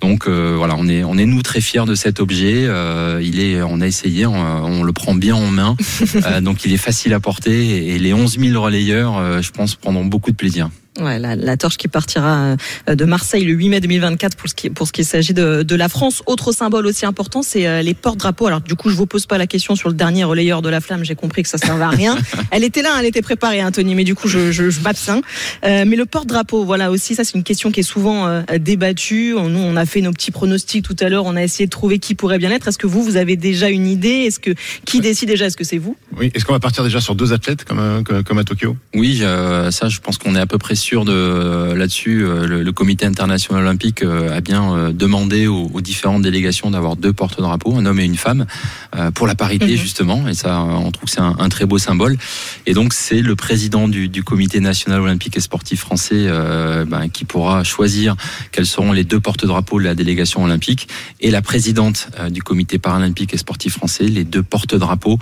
Donc 0.01 0.27
euh, 0.27 0.55
voilà, 0.57 0.77
on 0.79 0.89
est, 0.89 1.05
on 1.05 1.19
est 1.19 1.27
nous 1.27 1.43
très 1.43 1.61
fiers 1.61 1.85
de 1.85 1.95
cet 1.95 2.21
objet. 2.21 2.69
il 3.23 3.41
est, 3.41 3.63
on 3.63 3.81
a 3.81 3.87
essayé, 3.87 4.27
on, 4.27 4.83
le 4.83 4.93
prend 4.93 5.15
bien 5.15 5.35
en 5.35 5.49
main, 5.49 5.77
donc 6.43 6.65
il 6.65 6.73
est 6.73 6.79
facile 6.79 7.13
à 7.13 7.21
porter 7.21 7.89
et 7.95 7.99
les 7.99 8.13
11 8.15 8.39
000 8.39 8.63
relayeurs, 8.63 9.43
je 9.43 9.51
pense, 9.51 9.75
prendront 9.75 10.05
beaucoup 10.05 10.31
de 10.31 10.37
plaisir. 10.37 10.71
Ouais, 11.01 11.19
la, 11.19 11.35
la, 11.35 11.57
torche 11.57 11.79
qui 11.79 11.89
partira 11.89 12.57
euh, 12.89 12.95
de 12.95 13.05
Marseille 13.07 13.45
le 13.45 13.55
8 13.55 13.69
mai 13.71 13.81
2024 13.81 14.37
pour 14.37 14.51
ce 14.51 14.55
qui, 14.55 14.69
pour 14.69 14.87
ce 14.87 14.93
qui 14.93 15.03
s'agit 15.03 15.33
de, 15.33 15.63
de, 15.63 15.75
la 15.75 15.89
France. 15.89 16.23
Autre 16.27 16.53
symbole 16.53 16.87
aussi 16.87 17.07
important, 17.07 17.43
c'est 17.43 17.67
euh, 17.67 17.81
les 17.81 17.95
porte-drapeaux. 17.95 18.47
Alors 18.47 18.61
du 18.61 18.75
coup, 18.75 18.91
je 18.91 18.97
vous 18.97 19.07
pose 19.07 19.25
pas 19.25 19.39
la 19.39 19.47
question 19.47 19.77
sur 19.77 19.89
le 19.89 19.95
dernier 19.95 20.25
relayeur 20.25 20.61
de 20.61 20.69
la 20.69 20.81
flamme. 20.81 21.03
J'ai 21.05 21.15
compris 21.15 21.43
que 21.43 21.49
ça 21.49 21.57
servait 21.57 21.85
à 21.85 21.89
rien. 21.89 22.19
elle 22.51 22.65
était 22.65 22.83
là, 22.83 22.97
elle 23.01 23.07
était 23.07 23.23
préparée, 23.23 23.65
Anthony, 23.65 23.95
mais 23.95 24.05
du 24.05 24.15
coup, 24.15 24.29
je, 24.29 24.53
je, 24.53 24.69
je 24.69 24.81
m'abstiens. 24.81 25.23
Euh, 25.65 25.85
mais 25.87 25.97
le 25.97 26.05
porte-drapeau, 26.05 26.65
voilà 26.65 26.91
aussi, 26.91 27.15
ça 27.15 27.25
c'est 27.25 27.35
une 27.35 27.45
question 27.45 27.71
qui 27.71 27.81
est 27.81 27.85
souvent 27.85 28.27
euh, 28.27 28.43
débattue. 28.59 29.35
Nous, 29.35 29.59
on 29.59 29.77
a 29.77 29.87
fait 29.87 30.03
nos 30.03 30.13
petits 30.13 30.33
pronostics 30.33 30.85
tout 30.85 30.97
à 31.01 31.09
l'heure. 31.09 31.25
On 31.25 31.37
a 31.37 31.43
essayé 31.43 31.65
de 31.65 31.71
trouver 31.71 31.99
qui 31.99 32.15
pourrait 32.15 32.39
bien 32.39 32.51
être. 32.51 32.69
Est-ce 32.69 32.79
que 32.79 32.87
vous, 32.87 33.03
vous 33.03 33.17
avez 33.17 33.37
déjà 33.37 33.71
une 33.71 33.87
idée? 33.87 34.27
Est-ce 34.27 34.39
que 34.39 34.51
qui 34.85 35.01
décide 35.01 35.29
déjà? 35.29 35.47
Est-ce 35.47 35.57
que 35.57 35.65
c'est 35.65 35.79
vous? 35.79 35.97
Oui. 36.19 36.31
Est-ce 36.35 36.45
qu'on 36.45 36.53
va 36.53 36.61
partir 36.61 36.85
déjà 36.85 37.01
sur 37.01 37.15
deux 37.15 37.33
athlètes 37.33 37.65
comme 37.65 38.05
comme 38.05 38.39
à 38.39 38.45
Tokyo? 38.45 38.77
Oui, 38.95 39.23
ça, 39.71 39.89
je 39.89 40.01
pense 40.01 40.19
qu'on 40.19 40.35
est 40.35 40.41
à 40.41 40.47
peu 40.47 40.59
près 40.59 40.75
sûr 40.75 40.90
de 40.99 41.13
euh, 41.13 41.77
là-dessus. 41.77 42.25
Euh, 42.25 42.47
le, 42.47 42.71
Comité 42.81 43.05
international 43.05 43.65
olympique 43.65 44.03
euh, 44.03 44.35
a 44.35 44.41
bien 44.41 44.91
demandé 44.95 45.47
aux, 45.47 45.69
différentes 45.83 46.23
délégations 46.23 46.71
d'avoir 46.71 46.97
deux 46.97 47.13
porte-drapeaux, 47.13 47.77
un 47.77 47.85
homme 47.85 48.01
et 48.01 48.05
une 48.05 48.17
femme, 48.17 48.47
pour 49.15 49.27
la 49.27 49.35
parité 49.35 49.67
mhm. 49.67 49.77
justement. 49.77 50.29
Et 50.29 50.35
ça, 50.35 50.63
on 50.63 50.91
trouve 50.91 51.05
que 51.05 51.11
c'est 51.11 51.21
un, 51.21 51.49
très 51.51 51.67
beau 51.67 51.77
symbole. 51.77 52.17
Et 52.65 52.73
donc 52.73 52.95
c'est 52.95 53.21
le 53.21 53.37
président 53.37 53.87
du, 53.87 54.09
du, 54.09 54.23
Comité 54.23 54.61
national 54.61 55.01
olympique 55.01 55.37
et 55.37 55.41
sportif 55.41 55.81
français 55.81 56.29
ben, 56.87 57.09
qui 57.13 57.25
pourra 57.25 57.65
choisir 57.65 58.15
quels 58.53 58.67
seront 58.67 58.93
les 58.93 59.05
deux 59.05 59.21
porte-drapeaux 59.21 59.79
de 59.79 59.85
la 59.85 59.95
délégation 59.95 60.45
olympique 60.45 60.89
et 61.21 61.31
la 61.31 61.43
présidente 61.43 62.09
du 62.31 62.43
Comité 62.43 62.79
paralympique 62.79 63.35
et 63.35 63.39
sportif 63.39 63.75
français, 63.75 64.05
les 64.05 64.25
deux 64.25 64.43
porte-drapeaux 64.43 65.19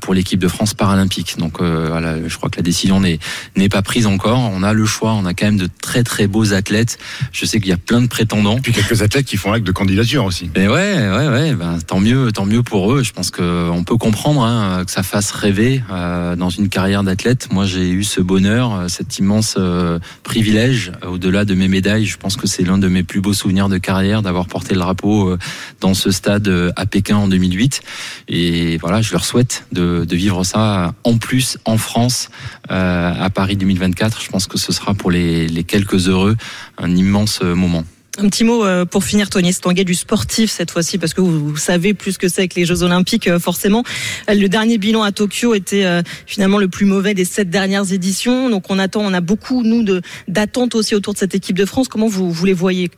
pour 0.00 0.14
l'équipe 0.14 0.40
de 0.40 0.48
France 0.48 0.74
paralympique. 0.74 1.36
Donc 1.38 1.60
voilà, 1.60 2.16
je 2.26 2.36
crois 2.36 2.48
que 2.48 2.56
la 2.56 2.62
décision 2.62 3.00
n'est 3.00 3.68
pas 3.68 3.82
prise 3.82 4.06
encore. 4.06 4.38
On 4.38 4.62
a 4.62 4.72
le 4.72 4.85
choix, 4.86 5.12
on 5.12 5.24
a 5.26 5.34
quand 5.34 5.46
même 5.46 5.58
de 5.58 5.68
très 5.80 6.02
très 6.02 6.26
beaux 6.26 6.52
athlètes. 6.52 6.98
Je 7.32 7.44
sais 7.44 7.60
qu'il 7.60 7.68
y 7.68 7.72
a 7.72 7.76
plein 7.76 8.00
de 8.00 8.06
prétendants. 8.06 8.58
Puis 8.62 8.72
quelques 8.72 9.02
athlètes 9.02 9.26
qui 9.26 9.36
font 9.36 9.52
acte 9.52 9.66
de 9.66 9.72
candidature 9.72 10.24
aussi. 10.24 10.50
Mais 10.56 10.68
ouais, 10.68 11.08
ouais, 11.10 11.28
ouais. 11.28 11.54
Ben, 11.54 11.78
tant 11.86 12.00
mieux, 12.00 12.32
tant 12.32 12.46
mieux 12.46 12.62
pour 12.62 12.92
eux. 12.92 13.02
Je 13.02 13.12
pense 13.12 13.30
qu'on 13.30 13.84
peut 13.84 13.96
comprendre 13.96 14.42
hein, 14.42 14.84
que 14.84 14.90
ça 14.90 15.02
fasse 15.02 15.30
rêver 15.30 15.82
euh, 15.90 16.36
dans 16.36 16.50
une 16.50 16.68
carrière 16.68 17.02
d'athlète. 17.02 17.48
Moi, 17.52 17.66
j'ai 17.66 17.90
eu 17.90 18.04
ce 18.04 18.20
bonheur, 18.20 18.74
euh, 18.74 18.88
cet 18.88 19.18
immense 19.18 19.56
euh, 19.58 19.98
privilège. 20.22 20.92
Au-delà 21.06 21.44
de 21.44 21.54
mes 21.54 21.68
médailles, 21.68 22.06
je 22.06 22.16
pense 22.16 22.36
que 22.36 22.46
c'est 22.46 22.62
l'un 22.62 22.78
de 22.78 22.88
mes 22.88 23.02
plus 23.02 23.20
beaux 23.20 23.32
souvenirs 23.32 23.68
de 23.68 23.78
carrière 23.78 24.22
d'avoir 24.22 24.46
porté 24.46 24.74
le 24.74 24.80
drapeau 24.80 25.36
dans 25.80 25.94
ce 25.94 26.10
stade 26.10 26.50
à 26.76 26.86
Pékin 26.86 27.16
en 27.16 27.28
2008. 27.28 27.82
Et 28.28 28.78
voilà, 28.78 29.02
je 29.02 29.12
leur 29.12 29.24
souhaite 29.24 29.66
de, 29.72 30.04
de 30.04 30.16
vivre 30.16 30.44
ça 30.44 30.94
en 31.04 31.18
plus 31.18 31.58
en 31.64 31.78
France 31.78 32.30
à 32.68 33.28
Paris 33.34 33.56
2024. 33.56 34.20
Je 34.22 34.28
pense 34.28 34.46
que 34.46 34.58
ce 34.58 34.72
sera 34.76 34.94
pour 34.94 35.10
les 35.10 35.64
quelques 35.64 36.08
heureux, 36.08 36.36
un 36.78 36.94
immense 36.94 37.40
euh, 37.42 37.54
moment. 37.54 37.84
Un 38.18 38.30
petit 38.30 38.44
mot 38.44 38.64
euh, 38.64 38.86
pour 38.86 39.04
finir, 39.04 39.28
Tony 39.28 39.52
Stanguet, 39.52 39.84
du 39.84 39.94
sportif 39.94 40.50
cette 40.50 40.70
fois-ci, 40.70 40.96
parce 40.96 41.12
que 41.12 41.20
vous, 41.20 41.56
savez 41.56 41.92
plus 41.92 42.16
que 42.16 42.28
c'est 42.28 42.40
avec 42.40 42.54
les 42.54 42.64
Jeux 42.64 42.82
Olympiques, 42.82 43.28
euh, 43.28 43.38
forcément. 43.38 43.82
Le 44.28 44.46
dernier 44.46 44.78
bilan 44.78 45.02
à 45.02 45.12
Tokyo 45.12 45.54
était 45.54 45.84
finalement 46.26 46.58
le 46.58 46.68
plus 46.68 46.86
mauvais 46.86 47.12
des 47.12 47.26
sept 47.26 47.50
dernières 47.50 47.92
éditions. 47.92 48.48
Donc 48.48 48.70
on 48.70 48.78
attend, 48.78 49.02
on 49.02 49.12
a 49.12 49.20
beaucoup, 49.20 49.62
nous, 49.62 49.84
d'attentes 50.28 50.74
aussi 50.74 50.94
autour 50.94 51.12
de 51.12 51.18
cette 51.18 51.34
équipe 51.34 51.56
de 51.58 51.66
France. 51.66 51.88
Comment 51.88 52.08
vous, 52.08 52.30
vous 52.30 52.46
les 52.46 52.54
voyez 52.54 52.90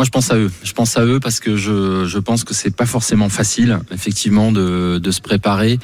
moi, 0.00 0.06
je 0.06 0.10
pense 0.12 0.30
à 0.30 0.38
eux. 0.38 0.50
Je 0.64 0.72
pense 0.72 0.96
à 0.96 1.04
eux 1.04 1.20
parce 1.20 1.40
que 1.40 1.58
je, 1.58 2.06
je 2.06 2.18
pense 2.18 2.42
que 2.42 2.54
c'est 2.54 2.74
pas 2.74 2.86
forcément 2.86 3.28
facile, 3.28 3.80
effectivement, 3.92 4.50
de, 4.50 4.96
de 4.96 5.10
se 5.10 5.20
préparer. 5.20 5.78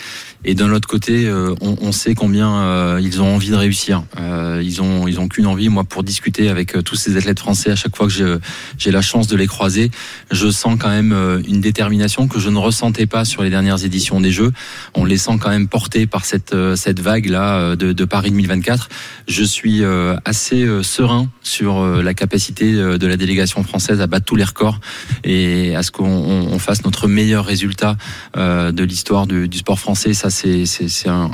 Et 0.46 0.55
d'un 0.55 0.72
autre 0.72 0.88
côté, 0.88 1.26
euh, 1.26 1.55
on, 1.61 1.76
on, 1.83 1.92
sait 1.92 2.14
combien 2.14 2.50
euh, 2.62 3.00
ils 3.02 3.20
ont 3.20 3.35
envie 3.35 3.50
de 3.50 3.57
réussir. 3.57 4.05
Euh, 4.18 4.62
ils 4.64 4.81
ont, 4.81 5.07
ils 5.07 5.20
ont 5.20 5.29
qu'une 5.29 5.46
envie. 5.46 5.68
Moi, 5.68 5.85
pour 5.85 6.02
discuter 6.02 6.48
avec 6.48 6.83
tous 6.83 6.94
ces 6.94 7.18
athlètes 7.18 7.40
français, 7.40 7.72
à 7.72 7.76
chaque 7.76 7.94
fois 7.94 8.07
que 8.07 8.40
j'ai 8.79 8.90
la 8.90 9.02
chance 9.02 9.26
de 9.26 9.37
les 9.37 9.46
croiser, 9.46 9.90
je 10.31 10.48
sens 10.50 10.79
quand 10.79 10.88
même 10.88 11.12
une 11.46 11.61
détermination 11.61 12.26
que 12.26 12.38
je 12.38 12.48
ne 12.48 12.59
ressentais 12.59 13.07
pas 13.07 13.26
sur 13.26 13.42
les 13.42 13.50
dernières 13.50 13.85
éditions 13.85 14.20
des 14.20 14.31
Jeux. 14.31 14.52
On 14.94 15.05
les 15.05 15.18
sent 15.18 15.37
quand 15.40 15.50
même 15.50 15.68
portés 15.68 16.07
par 16.07 16.24
cette, 16.24 16.55
cette 16.76 17.00
vague 17.00 17.26
là 17.26 17.76
de, 17.76 17.92
de 17.92 18.05
Paris 18.07 18.31
2024. 18.31 18.88
Je 19.29 19.42
suis 19.42 19.83
assez 20.24 20.66
serein 20.83 21.29
sur 21.42 21.85
la 21.85 22.14
capacité 22.14 22.72
de 22.72 23.07
la 23.07 23.16
délégation 23.16 23.62
française 23.64 24.00
à 24.00 24.06
battre 24.07 24.27
tous 24.27 24.37
les 24.37 24.45
records 24.45 24.81
et 25.25 25.75
à 25.75 25.83
ce 25.83 25.90
qu'on 25.90 26.59
fasse 26.59 26.85
notre 26.85 27.09
meilleur 27.09 27.45
résultat 27.45 27.97
euh, 28.37 28.73
de 28.73 28.85
l'histoire 28.85 29.27
du, 29.27 29.49
sport 29.57 29.79
français. 29.79 30.14
Ça, 30.14 30.31
c'est 30.31 30.64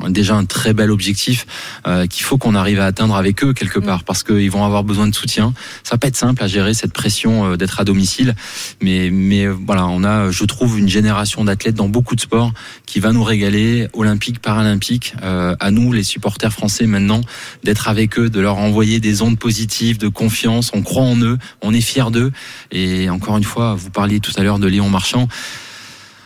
déjà 0.08 0.34
un 0.34 0.44
très 0.44 0.74
bel 0.74 0.90
objectif 0.90 1.46
euh, 1.86 2.06
qu'il 2.06 2.24
faut 2.24 2.38
qu'on 2.38 2.54
arrive 2.54 2.80
à 2.80 2.86
atteindre 2.86 3.16
avec 3.16 3.44
eux 3.44 3.52
quelque 3.52 3.78
part, 3.78 4.04
parce 4.04 4.22
qu'ils 4.22 4.50
vont 4.50 4.64
avoir 4.64 4.84
besoin 4.84 5.06
de 5.08 5.14
soutien. 5.14 5.52
Ça 5.82 5.94
va 5.94 5.98
pas 5.98 6.08
être 6.08 6.16
simple 6.16 6.42
à 6.42 6.46
gérer 6.46 6.74
cette 6.74 6.92
pression 6.92 7.56
d'être 7.56 7.80
à 7.80 7.84
domicile, 7.84 8.34
mais 8.80 9.10
mais 9.10 9.46
voilà, 9.46 9.86
on 9.86 10.04
a, 10.04 10.30
je 10.30 10.44
trouve, 10.44 10.78
une 10.78 10.88
génération 10.88 11.44
d'athlètes 11.44 11.74
dans 11.74 11.88
beaucoup 11.88 12.16
de 12.16 12.20
sports 12.20 12.52
qui 12.86 13.00
va 13.00 13.12
nous 13.12 13.24
régaler, 13.24 13.88
olympique, 13.92 14.40
paralympique. 14.40 15.14
à 15.22 15.70
nous, 15.70 15.92
les 15.92 16.04
supporters 16.04 16.52
français 16.52 16.86
maintenant, 16.86 17.20
d'être 17.64 17.88
avec 17.88 18.18
eux, 18.18 18.30
de 18.30 18.40
leur 18.40 18.58
envoyer 18.58 19.00
des 19.00 19.22
ondes 19.22 19.38
positives, 19.38 19.98
de 19.98 20.08
confiance. 20.08 20.70
On 20.74 20.82
croit 20.82 21.02
en 21.02 21.16
eux, 21.20 21.38
on 21.62 21.72
est 21.72 21.80
fiers 21.80 22.10
d'eux. 22.10 22.32
Et 22.70 23.10
encore 23.10 23.36
une 23.36 23.44
fois, 23.44 23.74
vous 23.74 23.90
parliez 23.90 24.20
tout 24.20 24.32
à 24.36 24.42
l'heure 24.42 24.58
de 24.58 24.66
Léon 24.66 24.88
Marchand. 24.88 25.28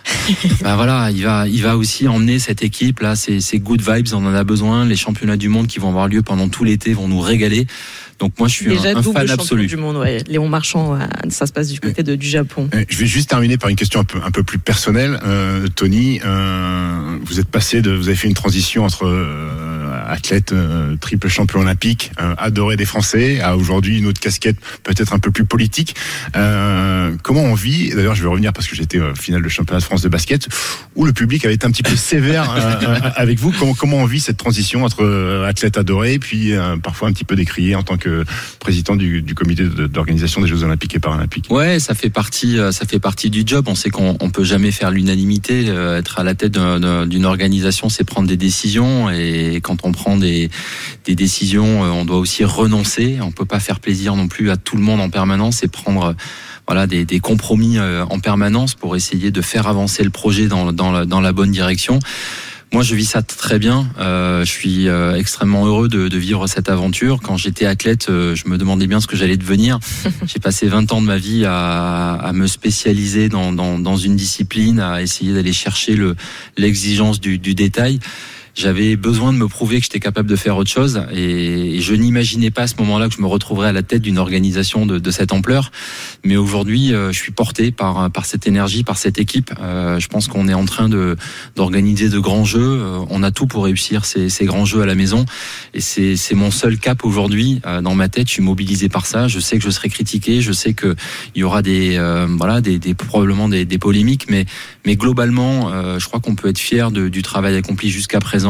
bah 0.60 0.76
voilà, 0.76 1.10
il 1.10 1.24
va, 1.24 1.48
il 1.48 1.62
va 1.62 1.76
aussi 1.76 2.06
emmener 2.06 2.38
cette 2.38 2.62
équipe 2.62 3.00
là, 3.00 3.16
ces, 3.16 3.40
ces 3.40 3.58
good 3.58 3.80
vibes, 3.80 4.06
on 4.12 4.24
en 4.24 4.34
a 4.34 4.44
besoin. 4.44 4.84
Les 4.84 4.96
championnats 4.96 5.36
du 5.36 5.48
monde 5.48 5.66
qui 5.66 5.80
vont 5.80 5.88
avoir 5.88 6.06
lieu 6.08 6.22
pendant 6.22 6.48
tout 6.48 6.62
l'été 6.62 6.92
vont 6.94 7.08
nous 7.08 7.20
régaler. 7.20 7.66
Donc 8.18 8.32
moi, 8.38 8.48
je 8.48 8.54
suis 8.54 8.72
un, 8.72 9.02
fan 9.02 9.30
absolu. 9.30 9.66
du 9.66 9.76
monde, 9.76 9.96
ouais. 9.96 10.22
Léon 10.26 10.48
Marchand, 10.48 10.98
ça 11.28 11.46
se 11.46 11.52
passe 11.52 11.68
du 11.68 11.80
côté 11.80 12.02
de, 12.02 12.14
du 12.14 12.26
Japon. 12.26 12.70
Je 12.88 12.96
vais 12.96 13.06
juste 13.06 13.28
terminer 13.28 13.58
par 13.58 13.68
une 13.68 13.76
question 13.76 14.00
un 14.00 14.04
peu, 14.04 14.18
un 14.24 14.30
peu 14.30 14.42
plus 14.42 14.58
personnelle. 14.58 15.18
Euh, 15.22 15.66
Tony, 15.68 16.20
euh, 16.24 17.18
vous 17.22 17.40
êtes 17.40 17.48
passé 17.48 17.82
de, 17.82 17.90
vous 17.90 18.08
avez 18.08 18.16
fait 18.16 18.28
une 18.28 18.34
transition 18.34 18.84
entre 18.84 19.06
euh, 19.06 19.75
athlète 20.06 20.52
euh, 20.52 20.96
triple 20.96 21.28
champion 21.28 21.60
olympique, 21.60 22.12
euh, 22.20 22.34
adoré 22.38 22.76
des 22.76 22.84
Français, 22.84 23.40
a 23.40 23.56
aujourd'hui 23.56 23.98
une 23.98 24.06
autre 24.06 24.20
casquette 24.20 24.56
peut-être 24.82 25.12
un 25.12 25.18
peu 25.18 25.30
plus 25.30 25.44
politique. 25.44 25.94
Euh, 26.36 27.14
comment 27.22 27.42
on 27.42 27.54
vit 27.54 27.90
D'ailleurs, 27.90 28.14
je 28.14 28.22
vais 28.22 28.28
revenir 28.28 28.52
parce 28.52 28.66
que 28.68 28.76
j'étais 28.76 29.00
finale 29.14 29.42
de 29.42 29.48
championnat 29.48 29.80
de 29.80 29.84
France 29.84 30.02
de 30.02 30.08
basket 30.08 30.48
où 30.94 31.04
le 31.04 31.12
public 31.12 31.44
avait 31.44 31.54
été 31.54 31.66
un 31.66 31.70
petit 31.70 31.82
peu 31.82 31.96
sévère 31.96 32.50
avec 33.16 33.38
vous. 33.38 33.52
Comment, 33.52 33.74
comment 33.74 33.96
on 33.98 34.06
vit 34.06 34.20
cette 34.20 34.36
transition 34.36 34.84
entre 34.84 35.44
athlète 35.46 35.78
adoré 35.78 36.18
puis 36.18 36.52
parfois 36.82 37.08
un 37.08 37.12
petit 37.12 37.24
peu 37.24 37.36
décrié 37.36 37.74
en 37.74 37.82
tant 37.82 37.96
que 37.96 38.24
président 38.58 38.96
du, 38.96 39.24
comité 39.34 39.64
d'organisation 39.64 40.40
des 40.40 40.48
Jeux 40.48 40.62
Olympiques 40.62 40.94
et 40.94 41.00
Paralympiques? 41.00 41.46
Ouais, 41.50 41.78
ça 41.78 41.94
fait 41.94 42.10
partie, 42.10 42.58
ça 42.70 42.86
fait 42.86 42.98
partie 42.98 43.30
du 43.30 43.42
job. 43.44 43.66
On 43.68 43.74
sait 43.74 43.90
qu'on 43.90 44.16
on 44.20 44.30
peut 44.30 44.44
jamais 44.44 44.70
faire 44.70 44.90
l'unanimité. 44.90 45.66
Être 45.66 46.18
à 46.18 46.24
la 46.24 46.34
tête 46.34 46.52
d'une 46.52 47.24
organisation, 47.24 47.88
c'est 47.88 48.04
prendre 48.04 48.28
des 48.28 48.36
décisions 48.36 49.10
et 49.10 49.60
quand 49.62 49.84
on 49.84 49.92
prend 49.96 50.16
des, 50.16 50.50
décisions, 51.08 51.84
euh, 51.84 51.88
on 51.88 52.04
doit 52.04 52.18
aussi 52.18 52.44
renoncer. 52.44 53.18
On 53.20 53.32
peut 53.32 53.44
pas 53.44 53.58
faire 53.58 53.80
plaisir 53.80 54.14
non 54.14 54.28
plus 54.28 54.50
à 54.50 54.56
tout 54.56 54.76
le 54.76 54.82
monde 54.82 55.00
en 55.00 55.10
permanence 55.10 55.64
et 55.64 55.68
prendre 55.68 56.14
voilà 56.68 56.86
des, 56.86 57.20
compromis 57.20 57.78
euh, 57.78 58.04
en 58.10 58.20
permanence 58.20 58.74
pour 58.74 58.94
essayer 58.94 59.30
de 59.30 59.40
faire 59.40 59.66
avancer 59.66 60.04
le 60.04 60.10
projet 60.10 60.46
dans, 60.46 60.72
dans, 60.72 61.20
la, 61.20 61.32
bonne 61.32 61.50
direction. 61.50 61.98
Moi, 62.72 62.82
je 62.82 62.96
vis 62.96 63.06
ça 63.06 63.22
très 63.22 63.60
bien. 63.60 63.88
Euh, 63.98 64.44
je 64.44 64.50
suis 64.50 64.88
extrêmement 65.16 65.64
heureux 65.66 65.88
de, 65.88 66.16
vivre 66.16 66.46
cette 66.48 66.68
aventure. 66.68 67.20
Quand 67.22 67.36
j'étais 67.36 67.64
athlète, 67.64 68.06
je 68.08 68.48
me 68.48 68.58
demandais 68.58 68.88
bien 68.88 69.00
ce 69.00 69.06
que 69.06 69.16
j'allais 69.16 69.36
devenir. 69.36 69.78
J'ai 70.26 70.40
passé 70.40 70.66
20 70.66 70.92
ans 70.92 71.00
de 71.00 71.06
ma 71.06 71.16
vie 71.16 71.44
à, 71.46 72.30
me 72.34 72.48
spécialiser 72.48 73.28
dans, 73.28 73.52
dans, 73.52 73.96
une 73.96 74.16
discipline, 74.16 74.80
à 74.80 75.00
essayer 75.00 75.32
d'aller 75.32 75.52
chercher 75.52 75.96
l'exigence 76.56 77.20
du, 77.20 77.38
du 77.38 77.54
détail 77.54 78.00
j'avais 78.56 78.96
besoin 78.96 79.34
de 79.34 79.38
me 79.38 79.48
prouver 79.48 79.78
que 79.78 79.84
j'étais 79.84 80.00
capable 80.00 80.28
de 80.28 80.34
faire 80.34 80.56
autre 80.56 80.70
chose 80.70 81.02
et, 81.12 81.78
je 81.78 81.94
n'imaginais 81.94 82.50
pas 82.50 82.62
à 82.62 82.66
ce 82.66 82.76
moment-là 82.78 83.08
que 83.08 83.14
je 83.14 83.20
me 83.20 83.26
retrouverais 83.26 83.68
à 83.68 83.72
la 83.72 83.82
tête 83.82 84.00
d'une 84.00 84.18
organisation 84.18 84.86
de, 84.86 84.98
de, 84.98 85.10
cette 85.10 85.32
ampleur. 85.32 85.70
Mais 86.24 86.36
aujourd'hui, 86.36 86.94
euh, 86.94 87.12
je 87.12 87.18
suis 87.18 87.32
porté 87.32 87.70
par 87.70 88.10
par 88.10 88.24
cette 88.24 88.46
énergie, 88.46 88.82
par 88.82 88.96
cette 88.96 89.18
équipe. 89.18 89.52
Euh, 89.60 90.00
je 90.00 90.08
pense 90.08 90.26
qu'on 90.26 90.48
est 90.48 90.54
en 90.54 90.64
train 90.64 90.88
de 90.88 91.16
d'organiser 91.54 92.08
de 92.08 92.18
grands 92.18 92.44
jeux. 92.44 92.60
Euh, 92.60 93.04
on 93.10 93.22
a 93.22 93.30
tout 93.30 93.46
pour 93.46 93.64
réussir 93.64 94.06
ces, 94.06 94.30
ces 94.30 94.46
grands 94.46 94.64
jeux 94.64 94.80
à 94.80 94.86
la 94.86 94.94
maison 94.94 95.26
et 95.74 95.80
c'est 95.80 96.16
c'est 96.16 96.34
mon 96.34 96.50
seul 96.50 96.78
cap 96.78 97.04
aujourd'hui 97.04 97.60
dans 97.82 97.94
ma 97.94 98.08
tête. 98.08 98.26
Je 98.28 98.32
suis 98.32 98.42
mobilisé 98.42 98.88
par 98.88 99.04
ça. 99.04 99.28
Je 99.28 99.38
sais 99.38 99.58
que 99.58 99.64
je 99.64 99.70
serai 99.70 99.90
critiqué. 99.90 100.40
Je 100.40 100.52
sais 100.52 100.72
que 100.72 100.96
il 101.34 101.40
y 101.40 101.44
aura 101.44 101.60
des 101.60 101.98
voilà 102.38 102.62
des, 102.62 102.78
des 102.78 102.94
probablement 102.94 103.48
des, 103.48 103.66
des, 103.66 103.78
polémiques, 103.78 104.30
mais 104.30 104.46
mais 104.86 104.96
globalement, 104.96 105.98
je 105.98 106.06
crois 106.06 106.20
qu'on 106.20 106.34
peut 106.34 106.48
être 106.48 106.58
fier 106.58 106.90
du 106.90 107.22
travail 107.22 107.56
accompli 107.56 107.90
jusqu'à 107.90 108.20
présent 108.20 108.45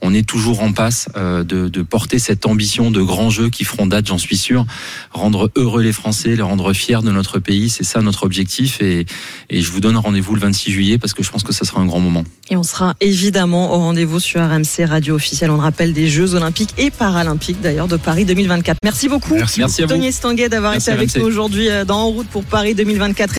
on 0.00 0.14
est 0.14 0.26
toujours 0.26 0.62
en 0.62 0.72
passe 0.72 1.08
euh, 1.16 1.44
de, 1.44 1.82
porter 1.82 2.18
cette 2.18 2.46
ambition 2.46 2.90
de 2.90 3.02
grands 3.02 3.30
jeux 3.30 3.50
qui 3.50 3.64
feront 3.64 3.86
date, 3.86 4.06
j'en 4.06 4.18
suis 4.18 4.36
sûr. 4.36 4.64
Rendre 5.10 5.50
heureux 5.56 5.82
les 5.82 5.92
Français, 5.92 6.36
les 6.36 6.42
rendre 6.42 6.72
fiers 6.72 7.02
de 7.02 7.10
notre 7.10 7.38
pays, 7.38 7.68
c'est 7.68 7.84
ça 7.84 8.00
notre 8.00 8.24
objectif. 8.24 8.80
Et, 8.80 9.06
je 9.50 9.70
vous 9.70 9.80
donne 9.80 9.96
rendez-vous 9.96 10.34
le 10.34 10.40
26 10.40 10.70
juillet 10.70 10.98
parce 10.98 11.12
que 11.12 11.22
je 11.22 11.30
pense 11.30 11.42
que 11.42 11.52
ça 11.52 11.64
sera 11.64 11.80
un 11.80 11.86
grand 11.86 12.00
moment. 12.00 12.24
Et 12.50 12.56
on 12.56 12.62
sera 12.62 12.94
évidemment 13.00 13.74
au 13.74 13.78
rendez-vous 13.78 14.20
sur 14.20 14.40
RMC 14.40 14.86
Radio 14.86 15.14
officielle. 15.14 15.50
On 15.50 15.58
rappelle 15.58 15.92
des 15.92 16.08
Jeux 16.08 16.34
Olympiques 16.34 16.74
et 16.78 16.90
Paralympiques 16.90 17.60
d'ailleurs 17.60 17.88
de 17.88 17.96
Paris 17.96 18.24
2024. 18.24 18.78
Merci 18.82 19.08
beaucoup. 19.08 19.34
Merci, 19.34 19.62
Tony 19.86 20.12
Stanguet 20.12 20.48
d'avoir 20.48 20.74
été 20.74 20.90
avec 20.90 21.14
nous 21.16 21.24
aujourd'hui 21.24 21.68
euh, 21.68 21.84
dans 21.84 22.02
En 22.02 22.08
route 22.08 22.26
pour 22.28 22.44
Paris 22.44 22.74
2024. 22.74 23.30